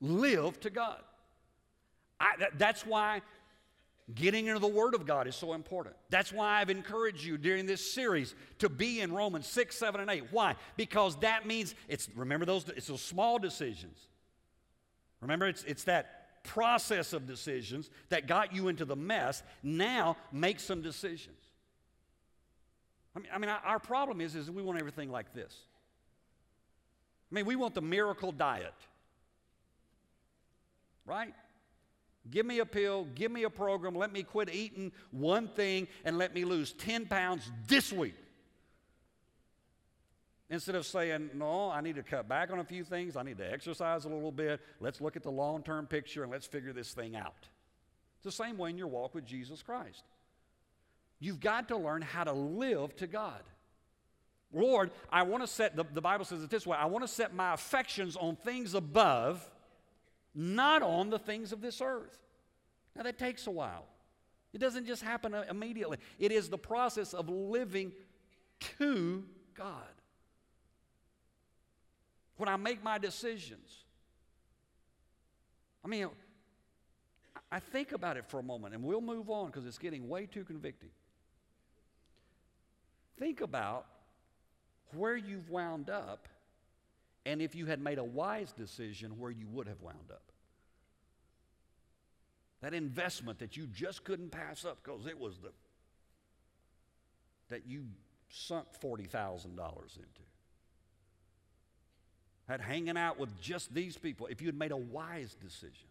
live 0.01 0.61
to 0.61 0.71
God. 0.71 1.01
I, 2.19 2.33
that, 2.39 2.59
that's 2.59 2.85
why 2.87 3.23
getting 4.15 4.47
into 4.47 4.61
the 4.61 4.69
Word 4.69 4.95
of 4.95 5.07
God 5.07 5.27
is 5.27 5.37
so 5.37 5.53
important. 5.53 5.97
That's 6.11 6.33
why 6.33 6.61
I've 6.61 6.71
encouraged 6.71 7.25
you 7.25 7.39
during 7.39 7.67
this 7.67 7.93
series 7.93 8.35
to 8.59 8.69
be 8.69 9.01
in 9.01 9.13
Romans 9.13 9.47
6, 9.47 9.77
7, 9.77 10.01
and 10.01 10.11
8. 10.11 10.25
Why? 10.31 10.57
Because 10.77 11.17
that 11.17 11.47
means 11.47 11.75
it's, 11.89 12.09
remember 12.15 12.47
those, 12.47 12.69
it's 12.69 12.89
those 12.89 13.03
small 13.03 13.39
decisions. 13.39 13.99
Remember, 15.21 15.47
it's, 15.47 15.65
it's 15.65 15.85
that 15.85 16.43
process 16.43 17.13
of 17.13 17.27
decisions 17.27 17.91
that 18.09 18.27
got 18.27 18.55
you 18.55 18.69
into 18.69 18.85
the 18.85 18.97
mess. 18.97 19.43
Now 19.63 20.17
make 20.33 20.61
some 20.61 20.83
decisions. 20.83 21.37
I 23.15 23.19
mean, 23.19 23.29
I 23.33 23.39
mean 23.39 23.51
our 23.51 23.79
problem 23.79 24.21
is, 24.21 24.35
is 24.35 24.51
we 24.51 24.63
want 24.63 24.79
everything 24.79 25.11
like 25.11 25.35
this. 25.35 25.55
I 27.31 27.35
mean, 27.35 27.47
we 27.47 27.57
want 27.57 27.75
the 27.75 27.83
miracle 27.83 28.33
diet, 28.33 28.75
right? 31.07 31.33
Give 32.29 32.45
me 32.45 32.59
a 32.59 32.67
pill, 32.67 33.07
give 33.15 33.31
me 33.31 33.45
a 33.45 33.51
program, 33.51 33.95
let 33.95 34.13
me 34.13 34.23
quit 34.23 34.53
eating 34.53 34.93
one 35.11 35.49
thing 35.49 35.89
and 36.05 36.19
let 36.19 36.35
me 36.35 36.45
lose 36.45 36.73
10 36.73 37.07
pounds 37.07 37.51
this 37.67 37.93
week. 37.93 38.15
Instead 40.51 40.75
of 40.75 40.85
saying, 40.85 41.31
no, 41.35 41.71
I 41.71 41.81
need 41.81 41.95
to 41.95 42.03
cut 42.03 42.29
back 42.29 42.51
on 42.51 42.59
a 42.59 42.65
few 42.65 42.83
things, 42.83 43.17
I 43.17 43.23
need 43.23 43.39
to 43.39 43.51
exercise 43.51 44.05
a 44.05 44.09
little 44.09 44.33
bit, 44.33 44.61
let's 44.81 45.01
look 45.01 45.17
at 45.17 45.23
the 45.23 45.31
long 45.31 45.63
term 45.63 45.87
picture 45.87 46.25
and 46.25 46.33
let's 46.33 46.47
figure 46.47 46.73
this 46.73 46.93
thing 46.93 47.15
out. 47.15 47.49
It's 48.17 48.37
the 48.37 48.45
same 48.45 48.59
way 48.59 48.71
in 48.71 48.77
your 48.77 48.89
walk 48.89 49.15
with 49.15 49.25
Jesus 49.25 49.63
Christ. 49.63 50.03
You've 51.21 51.41
got 51.41 51.69
to 51.69 51.77
learn 51.77 52.03
how 52.03 52.25
to 52.25 52.33
live 52.33 52.97
to 52.97 53.07
God. 53.07 53.43
Lord, 54.53 54.91
I 55.13 55.23
want 55.23 55.43
to 55.43 55.47
set, 55.47 55.77
the, 55.77 55.85
the 55.93 56.01
Bible 56.01 56.25
says 56.25 56.43
it 56.43 56.51
this 56.51 56.67
way 56.67 56.77
I 56.77 56.87
want 56.87 57.05
to 57.05 57.09
set 57.09 57.35
my 57.35 57.55
affections 57.55 58.17
on 58.17 58.37
things 58.37 58.75
above, 58.75 59.49
not 60.35 60.83
on 60.83 61.11
the 61.11 61.19
things 61.19 61.53
of 61.53 61.61
this 61.61 61.81
earth. 61.81 62.19
Now, 62.97 63.05
that 63.05 63.19
takes 63.19 63.47
a 63.47 63.51
while. 63.51 63.85
It 64.53 64.59
doesn't 64.59 64.87
just 64.87 65.03
happen 65.03 65.35
uh, 65.35 65.45
immediately, 65.49 65.99
it 66.19 66.33
is 66.33 66.49
the 66.49 66.59
process 66.59 67.15
of 67.15 67.29
living 67.29 67.93
to 68.79 69.25
God. 69.55 69.87
When 72.37 72.49
I 72.49 72.57
make 72.57 72.83
my 72.83 72.97
decisions, 72.99 73.85
I 75.85 75.89
mean, 75.89 76.09
I 77.53 77.59
think 77.59 77.93
about 77.93 78.17
it 78.17 78.25
for 78.27 78.41
a 78.41 78.43
moment 78.43 78.75
and 78.75 78.83
we'll 78.83 79.01
move 79.01 79.29
on 79.29 79.47
because 79.47 79.67
it's 79.67 79.79
getting 79.79 80.09
way 80.09 80.27
too 80.27 80.45
convicting. 80.45 80.91
Think 83.21 83.43
about 83.43 83.87
where 84.97 85.17
you've 85.17 85.49
wound 85.51 85.89
up 85.89 86.27
and 87.27 87.43
if 87.43 87.55
you 87.55 87.67
had 87.67 87.81
made 87.81 87.99
a 87.99 88.05
wise 88.05 88.51
decision, 88.53 89.19
where 89.19 89.31
you 89.31 89.47
would 89.49 89.69
have 89.69 89.83
wound 89.83 90.11
up. 90.11 90.23
That 92.63 92.75
investment 92.75 93.39
that 93.41 93.57
you 93.57 93.67
just 93.67 94.05
couldn't 94.05 94.31
pass 94.31 94.65
up 94.65 94.79
because 94.83 95.07
it 95.07 95.19
was 95.19 95.39
the 95.39 95.51
that 97.51 97.67
you 97.67 97.85
sunk 98.31 98.67
$40,000 98.83 99.45
into. 99.49 99.59
Had 102.49 102.61
hanging 102.61 102.97
out 102.97 103.19
with 103.19 103.41
just 103.41 103.75
these 103.75 103.97
people, 103.97 104.29
if 104.29 104.41
you 104.41 104.47
had 104.47 104.57
made 104.57 104.71
a 104.71 104.77
wise 104.77 105.37
decision. 105.41 105.89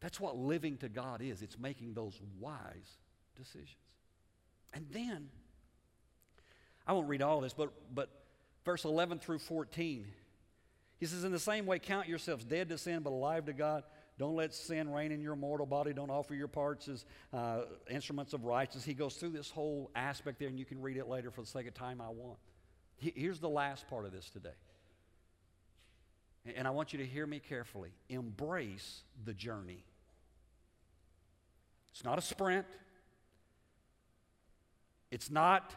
That's 0.00 0.20
what 0.20 0.36
living 0.36 0.76
to 0.78 0.88
God 0.88 1.22
is. 1.22 1.40
It's 1.40 1.58
making 1.58 1.94
those 1.94 2.20
wise 2.40 2.98
decisions. 3.36 3.76
And 4.74 4.86
then 4.90 5.28
I 6.88 6.92
won't 6.92 7.06
read 7.06 7.20
all 7.20 7.42
this, 7.42 7.52
but, 7.52 7.70
but 7.94 8.08
verse 8.64 8.86
11 8.86 9.18
through 9.18 9.40
14. 9.40 10.06
He 10.98 11.06
says, 11.06 11.22
In 11.22 11.32
the 11.32 11.38
same 11.38 11.66
way, 11.66 11.78
count 11.78 12.08
yourselves 12.08 12.44
dead 12.44 12.70
to 12.70 12.78
sin, 12.78 13.02
but 13.02 13.10
alive 13.10 13.44
to 13.44 13.52
God. 13.52 13.84
Don't 14.18 14.34
let 14.34 14.52
sin 14.52 14.90
reign 14.90 15.12
in 15.12 15.20
your 15.20 15.36
mortal 15.36 15.66
body. 15.66 15.92
Don't 15.92 16.10
offer 16.10 16.34
your 16.34 16.48
parts 16.48 16.88
as 16.88 17.04
uh, 17.32 17.60
instruments 17.88 18.32
of 18.32 18.44
righteousness. 18.44 18.84
He 18.84 18.94
goes 18.94 19.14
through 19.14 19.30
this 19.30 19.50
whole 19.50 19.90
aspect 19.94 20.40
there, 20.40 20.48
and 20.48 20.58
you 20.58 20.64
can 20.64 20.80
read 20.80 20.96
it 20.96 21.06
later 21.06 21.30
for 21.30 21.42
the 21.42 21.46
sake 21.46 21.68
of 21.68 21.74
time 21.74 22.00
I 22.00 22.08
want. 22.08 22.38
Here's 22.96 23.38
the 23.38 23.48
last 23.48 23.86
part 23.86 24.06
of 24.06 24.12
this 24.12 24.28
today. 24.28 24.48
And 26.56 26.66
I 26.66 26.70
want 26.70 26.92
you 26.92 26.98
to 26.98 27.06
hear 27.06 27.26
me 27.26 27.38
carefully. 27.38 27.90
Embrace 28.08 29.02
the 29.24 29.34
journey. 29.34 29.84
It's 31.92 32.02
not 32.02 32.18
a 32.18 32.22
sprint. 32.22 32.66
It's 35.12 35.30
not 35.30 35.74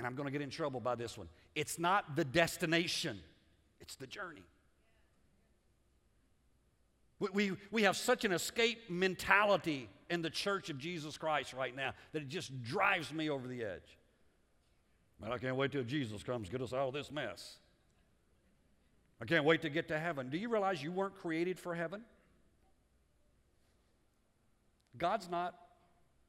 and 0.00 0.06
I'm 0.06 0.14
going 0.14 0.24
to 0.24 0.32
get 0.32 0.40
in 0.40 0.48
trouble 0.48 0.80
by 0.80 0.94
this 0.94 1.18
one. 1.18 1.28
It's 1.54 1.78
not 1.78 2.16
the 2.16 2.24
destination, 2.24 3.20
it's 3.82 3.96
the 3.96 4.06
journey. 4.06 4.44
We, 7.18 7.28
we, 7.34 7.56
we 7.70 7.82
have 7.82 7.98
such 7.98 8.24
an 8.24 8.32
escape 8.32 8.88
mentality 8.88 9.90
in 10.08 10.22
the 10.22 10.30
church 10.30 10.70
of 10.70 10.78
Jesus 10.78 11.18
Christ 11.18 11.52
right 11.52 11.76
now 11.76 11.92
that 12.12 12.22
it 12.22 12.28
just 12.28 12.62
drives 12.62 13.12
me 13.12 13.28
over 13.28 13.46
the 13.46 13.62
edge. 13.62 13.98
Man, 15.20 15.32
I 15.32 15.36
can't 15.36 15.56
wait 15.56 15.70
till 15.70 15.84
Jesus 15.84 16.22
comes 16.22 16.48
get 16.48 16.62
us 16.62 16.72
out 16.72 16.88
of 16.88 16.94
this 16.94 17.12
mess. 17.12 17.58
I 19.20 19.26
can't 19.26 19.44
wait 19.44 19.60
to 19.60 19.68
get 19.68 19.88
to 19.88 19.98
heaven. 19.98 20.30
Do 20.30 20.38
you 20.38 20.48
realize 20.48 20.82
you 20.82 20.92
weren't 20.92 21.14
created 21.14 21.58
for 21.58 21.74
heaven? 21.74 22.00
God's 24.96 25.28
not 25.28 25.54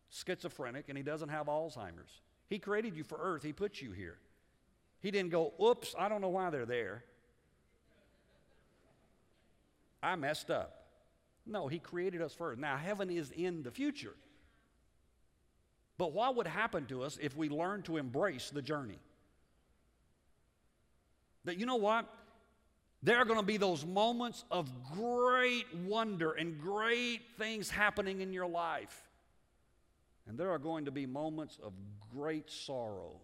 schizophrenic 0.09 0.89
and 0.89 0.97
He 0.97 1.05
doesn't 1.05 1.29
have 1.29 1.45
Alzheimer's. 1.45 2.19
He 2.51 2.59
created 2.59 2.97
you 2.97 3.05
for 3.05 3.17
earth, 3.19 3.43
He 3.43 3.53
put 3.53 3.81
you 3.81 3.93
here. 3.93 4.17
He 4.99 5.09
didn't 5.09 5.31
go, 5.31 5.53
oops, 5.63 5.95
I 5.97 6.09
don't 6.09 6.19
know 6.19 6.29
why 6.29 6.49
they're 6.49 6.65
there. 6.65 7.05
I 10.03 10.17
messed 10.17 10.51
up. 10.51 10.83
No, 11.45 11.69
He 11.69 11.79
created 11.79 12.21
us 12.21 12.33
first. 12.33 12.59
Now, 12.59 12.75
heaven 12.75 13.09
is 13.09 13.31
in 13.31 13.63
the 13.63 13.71
future. 13.71 14.13
But 15.97 16.11
what 16.11 16.35
would 16.35 16.45
happen 16.45 16.87
to 16.87 17.03
us 17.03 17.17
if 17.21 17.37
we 17.37 17.47
learned 17.47 17.85
to 17.85 17.95
embrace 17.95 18.49
the 18.49 18.61
journey? 18.61 18.99
That 21.45 21.57
you 21.57 21.65
know 21.65 21.77
what? 21.77 22.05
There 23.01 23.17
are 23.17 23.25
going 23.25 23.39
to 23.39 23.45
be 23.45 23.57
those 23.57 23.85
moments 23.85 24.43
of 24.51 24.69
great 24.93 25.73
wonder 25.85 26.33
and 26.33 26.59
great 26.59 27.21
things 27.37 27.69
happening 27.69 28.19
in 28.19 28.33
your 28.33 28.47
life. 28.47 29.07
And 30.31 30.39
there 30.39 30.51
are 30.51 30.59
going 30.59 30.85
to 30.85 30.91
be 30.91 31.05
moments 31.05 31.59
of 31.61 31.73
great 32.15 32.49
sorrow 32.49 33.19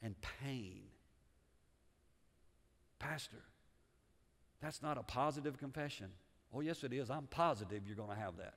and 0.00 0.14
pain. 0.44 0.82
Pastor, 3.00 3.42
that's 4.62 4.80
not 4.80 4.96
a 4.96 5.02
positive 5.02 5.58
confession. 5.58 6.06
Oh, 6.54 6.60
yes, 6.60 6.84
it 6.84 6.92
is. 6.92 7.10
I'm 7.10 7.26
positive 7.26 7.82
you're 7.84 7.96
going 7.96 8.10
to 8.10 8.14
have 8.14 8.36
that. 8.36 8.54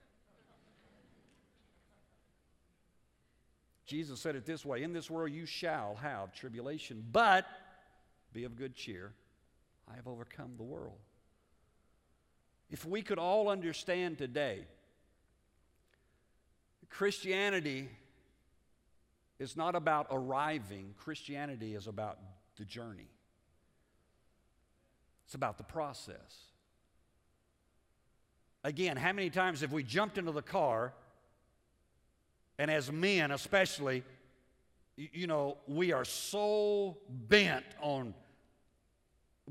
Jesus 3.88 4.20
said 4.20 4.36
it 4.36 4.46
this 4.46 4.64
way 4.64 4.84
In 4.84 4.94
this 4.94 5.10
world 5.10 5.32
you 5.32 5.48
shall 5.48 5.96
have 5.96 6.32
tribulation, 6.32 7.04
but 7.12 7.44
be 8.34 8.44
of 8.44 8.56
good 8.56 8.76
cheer. 8.76 9.14
I 9.92 9.96
have 9.96 10.08
overcome 10.08 10.52
the 10.58 10.64
world. 10.64 11.00
If 12.70 12.86
we 12.86 13.02
could 13.02 13.18
all 13.18 13.50
understand 13.50 14.20
today, 14.20 14.68
Christianity 16.90 17.90
is 19.40 19.56
not 19.56 19.76
about 19.76 20.08
arriving, 20.12 20.94
Christianity 20.98 21.76
is 21.76 21.88
about 21.88 22.20
the 22.58 22.66
journey. 22.66 23.08
It's 25.26 25.36
about 25.36 25.58
the 25.58 25.64
process. 25.64 26.46
Again, 28.64 28.98
how 28.98 29.14
many 29.14 29.30
times 29.30 29.62
have 29.62 29.72
we 29.72 29.84
jumped 29.84 30.18
into 30.18 30.32
the 30.32 30.42
car, 30.42 30.94
and 32.58 32.70
as 32.70 32.92
men 32.92 33.32
especially, 33.32 34.04
you 34.98 35.28
know, 35.28 35.58
we 35.68 35.94
are 35.94 36.04
so 36.04 36.98
bent 37.10 37.66
on 37.80 38.14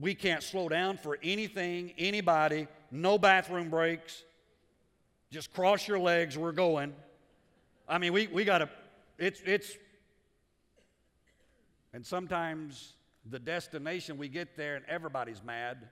we 0.00 0.14
can't 0.14 0.42
slow 0.42 0.68
down 0.68 0.96
for 0.96 1.18
anything, 1.22 1.92
anybody, 1.98 2.68
no 2.90 3.18
bathroom 3.18 3.68
breaks. 3.68 4.22
Just 5.30 5.52
cross 5.52 5.88
your 5.88 5.98
legs, 5.98 6.38
we're 6.38 6.52
going. 6.52 6.94
I 7.88 7.98
mean, 7.98 8.12
we, 8.12 8.26
we 8.26 8.44
got 8.44 8.58
to, 8.58 8.68
it's, 9.18 9.40
it's, 9.46 9.72
and 11.92 12.04
sometimes 12.04 12.92
the 13.30 13.38
destination 13.38 14.18
we 14.18 14.28
get 14.28 14.56
there 14.56 14.76
and 14.76 14.84
everybody's 14.86 15.42
mad. 15.42 15.88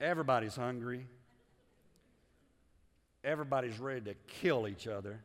Everybody's 0.00 0.54
hungry. 0.54 1.06
Everybody's 3.24 3.78
ready 3.80 4.02
to 4.02 4.14
kill 4.28 4.68
each 4.68 4.86
other 4.86 5.20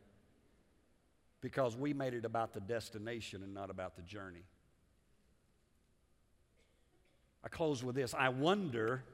because 1.42 1.76
we 1.76 1.92
made 1.92 2.14
it 2.14 2.24
about 2.24 2.54
the 2.54 2.60
destination 2.60 3.42
and 3.42 3.52
not 3.52 3.68
about 3.68 3.96
the 3.96 4.02
journey. 4.02 4.44
I 7.44 7.48
close 7.48 7.84
with 7.84 7.96
this. 7.96 8.14
I 8.14 8.30
wonder 8.30 9.04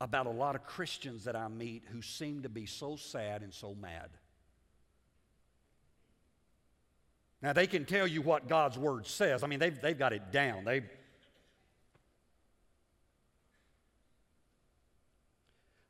about 0.00 0.26
a 0.26 0.30
lot 0.30 0.54
of 0.54 0.64
Christians 0.64 1.24
that 1.24 1.36
I 1.36 1.48
meet 1.48 1.84
who 1.90 2.02
seem 2.02 2.42
to 2.42 2.48
be 2.48 2.66
so 2.66 2.96
sad 2.96 3.42
and 3.42 3.52
so 3.52 3.74
mad. 3.74 4.10
Now, 7.42 7.52
they 7.52 7.66
can 7.66 7.84
tell 7.84 8.06
you 8.06 8.22
what 8.22 8.48
God's 8.48 8.78
Word 8.78 9.06
says. 9.06 9.42
I 9.42 9.46
mean, 9.46 9.58
they've, 9.58 9.80
they've 9.80 9.98
got 9.98 10.12
it 10.12 10.32
down. 10.32 10.64
They, 10.64 10.82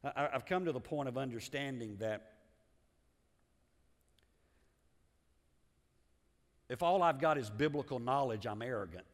I, 0.04 0.28
I've 0.34 0.46
come 0.46 0.64
to 0.66 0.72
the 0.72 0.80
point 0.80 1.08
of 1.08 1.16
understanding 1.16 1.96
that 2.00 2.32
if 6.68 6.82
all 6.82 7.02
I've 7.02 7.20
got 7.20 7.38
is 7.38 7.48
biblical 7.48 7.98
knowledge, 7.98 8.46
I'm 8.46 8.62
arrogant. 8.62 9.06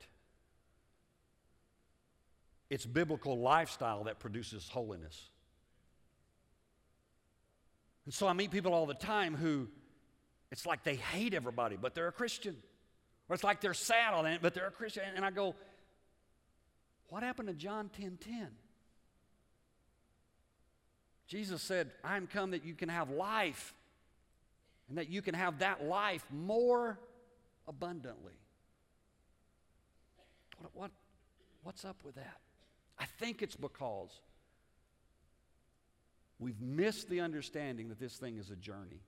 It's 2.73 2.87
biblical 2.87 3.39
lifestyle 3.39 4.05
that 4.05 4.19
produces 4.19 4.67
holiness. 4.67 5.29
And 8.07 8.15
so 8.15 8.27
I 8.27 8.33
meet 8.33 8.51
people 8.51 8.73
all 8.73 8.87
the 8.87 8.95
time 8.95 9.35
who 9.35 9.69
it's 10.51 10.65
like 10.65 10.83
they 10.83 10.95
hate 10.95 11.35
everybody, 11.35 11.77
but 11.77 11.95
they're 11.95 12.09
a 12.09 12.13
Christian. 12.13 12.57
Or 13.29 13.35
it's 13.35 13.45
like 13.45 13.61
they're 13.61 13.75
sad 13.75 14.15
on 14.15 14.25
it, 14.25 14.41
but 14.41 14.55
they're 14.55 14.69
a 14.69 14.71
Christian. 14.71 15.03
And 15.15 15.23
I 15.23 15.31
go, 15.31 15.55
what 17.11 17.23
happened 17.23 17.49
to 17.49 17.55
John 17.55 17.91
10 17.95 18.17
10? 18.25 18.49
Jesus 21.27 21.61
said, 21.61 21.91
I'm 22.03 22.27
come 22.27 22.53
that 22.53 22.65
you 22.65 22.73
can 22.73 22.89
have 22.89 23.11
life 23.11 23.75
and 24.89 24.97
that 24.97 25.11
you 25.11 25.21
can 25.21 25.35
have 25.35 25.59
that 25.59 25.85
life 25.85 26.25
more 26.33 26.99
abundantly. 27.69 28.33
What, 30.59 30.71
what, 30.73 30.91
what's 31.65 31.85
up 31.85 31.97
with 32.03 32.15
that? 32.15 32.39
I 33.03 33.05
think 33.19 33.43
it's 33.43 33.57
because 33.57 34.11
we've 36.39 36.61
missed 36.61 37.09
the 37.09 37.21
understanding 37.21 37.89
that 37.89 37.99
this 37.99 38.17
thing 38.17 38.37
is 38.37 38.51
a 38.51 38.55
journey. 38.55 39.03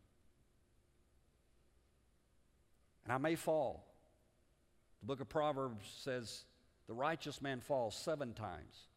And 3.04 3.12
I 3.12 3.18
may 3.18 3.36
fall. 3.36 3.86
The 5.00 5.06
book 5.06 5.20
of 5.20 5.28
Proverbs 5.28 5.86
says 6.02 6.42
the 6.88 6.92
righteous 6.92 7.40
man 7.40 7.60
falls 7.60 7.94
seven 7.94 8.32
times, 8.32 8.88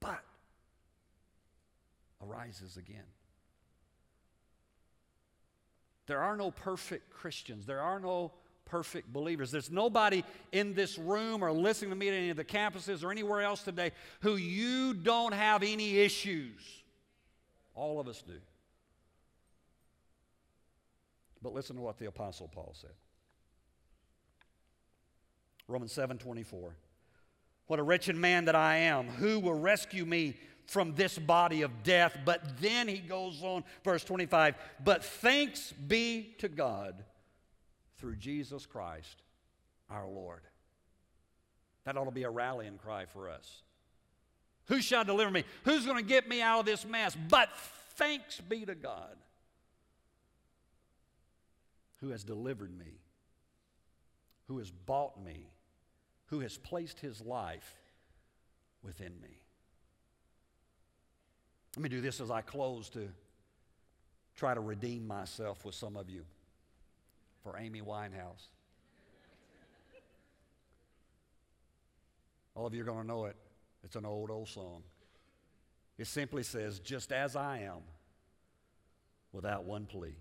but 0.00 0.22
arises 2.26 2.78
again. 2.78 3.04
There 6.06 6.22
are 6.22 6.38
no 6.38 6.52
perfect 6.52 7.10
Christians. 7.10 7.66
There 7.66 7.82
are 7.82 8.00
no 8.00 8.32
perfect 8.66 9.10
believers. 9.12 9.50
There's 9.50 9.70
nobody 9.70 10.22
in 10.52 10.74
this 10.74 10.98
room 10.98 11.42
or 11.42 11.50
listening 11.52 11.90
to 11.90 11.96
me 11.96 12.08
at 12.08 12.14
any 12.14 12.30
of 12.30 12.36
the 12.36 12.44
campuses 12.44 13.02
or 13.02 13.10
anywhere 13.10 13.40
else 13.40 13.62
today 13.62 13.92
who 14.20 14.36
you 14.36 14.92
don't 14.92 15.32
have 15.32 15.62
any 15.62 15.98
issues. 15.98 16.60
All 17.74 17.98
of 17.98 18.08
us 18.08 18.22
do. 18.26 18.34
But 21.42 21.54
listen 21.54 21.76
to 21.76 21.82
what 21.82 21.98
the 21.98 22.06
Apostle 22.06 22.48
Paul 22.48 22.74
said. 22.78 22.90
Romans 25.68 25.92
7 25.92 26.18
24. 26.18 26.74
What 27.66 27.78
a 27.78 27.82
wretched 27.82 28.16
man 28.16 28.44
that 28.44 28.54
I 28.54 28.76
am. 28.76 29.08
Who 29.08 29.40
will 29.40 29.58
rescue 29.58 30.04
me 30.04 30.36
from 30.66 30.94
this 30.94 31.18
body 31.18 31.62
of 31.62 31.82
death? 31.82 32.16
But 32.24 32.60
then 32.60 32.86
he 32.86 32.98
goes 32.98 33.42
on, 33.42 33.64
verse 33.84 34.04
25. 34.04 34.54
But 34.84 35.04
thanks 35.04 35.72
be 35.72 36.34
to 36.38 36.48
God 36.48 37.04
through 37.98 38.16
Jesus 38.16 38.66
Christ 38.66 39.22
our 39.90 40.06
Lord. 40.06 40.42
That 41.84 41.96
ought 41.96 42.06
to 42.06 42.10
be 42.10 42.24
a 42.24 42.30
rallying 42.30 42.78
cry 42.78 43.06
for 43.06 43.30
us. 43.30 43.62
Who 44.66 44.80
shall 44.80 45.04
deliver 45.04 45.30
me? 45.30 45.44
Who's 45.64 45.86
going 45.86 45.98
to 45.98 46.08
get 46.08 46.28
me 46.28 46.42
out 46.42 46.60
of 46.60 46.66
this 46.66 46.84
mess? 46.84 47.16
But 47.28 47.48
thanks 47.94 48.40
be 48.40 48.64
to 48.66 48.74
God 48.74 49.16
who 52.00 52.10
has 52.10 52.24
delivered 52.24 52.76
me, 52.76 53.00
who 54.48 54.58
has 54.58 54.70
bought 54.70 55.22
me, 55.24 55.48
who 56.26 56.40
has 56.40 56.58
placed 56.58 57.00
his 57.00 57.20
life 57.20 57.74
within 58.82 59.12
me. 59.22 59.40
Let 61.76 61.82
me 61.82 61.88
do 61.88 62.00
this 62.00 62.20
as 62.20 62.30
I 62.30 62.40
close 62.40 62.88
to 62.90 63.08
try 64.34 64.54
to 64.54 64.60
redeem 64.60 65.06
myself 65.06 65.64
with 65.64 65.74
some 65.74 65.96
of 65.96 66.10
you 66.10 66.24
for 67.46 67.56
Amy 67.58 67.80
Winehouse. 67.80 68.48
All 72.56 72.66
of 72.66 72.74
you 72.74 72.82
are 72.82 72.84
going 72.84 73.02
to 73.02 73.06
know 73.06 73.26
it. 73.26 73.36
It's 73.84 73.94
an 73.94 74.04
old, 74.04 74.32
old 74.32 74.48
song. 74.48 74.82
It 75.96 76.08
simply 76.08 76.42
says, 76.42 76.80
Just 76.80 77.12
as 77.12 77.36
I 77.36 77.58
am, 77.58 77.82
without 79.30 79.64
one 79.64 79.86
plea. 79.86 80.16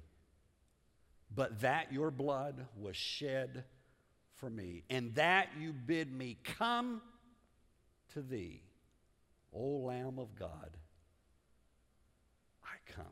But 1.33 1.61
that 1.61 1.91
your 1.91 2.11
blood 2.11 2.67
was 2.77 2.95
shed 2.95 3.63
for 4.35 4.49
me, 4.51 4.83
and 4.91 5.15
that 5.15 5.47
you 5.59 5.73
bid 5.73 6.13
me 6.13 6.37
come 6.43 7.01
to 8.13 8.21
thee, 8.21 8.61
O 9.51 9.61
Lamb 9.77 10.19
of 10.19 10.35
God. 10.35 10.77
I 12.63 12.91
come. 12.91 13.05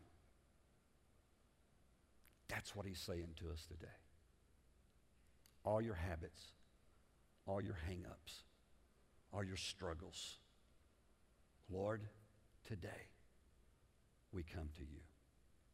That's 2.47 2.75
what 2.75 2.85
he's 2.85 2.99
saying 2.99 3.29
to 3.39 3.49
us 3.49 3.65
today 3.65 3.89
all 5.63 5.81
your 5.81 5.95
habits, 5.95 6.41
all 7.45 7.61
your 7.61 7.77
hang 7.87 8.05
ups, 8.09 8.43
all 9.33 9.43
your 9.43 9.57
struggles. 9.57 10.37
Lord, 11.69 12.01
today, 12.65 13.09
we 14.31 14.43
come 14.43 14.69
to 14.77 14.81
you. 14.81 15.01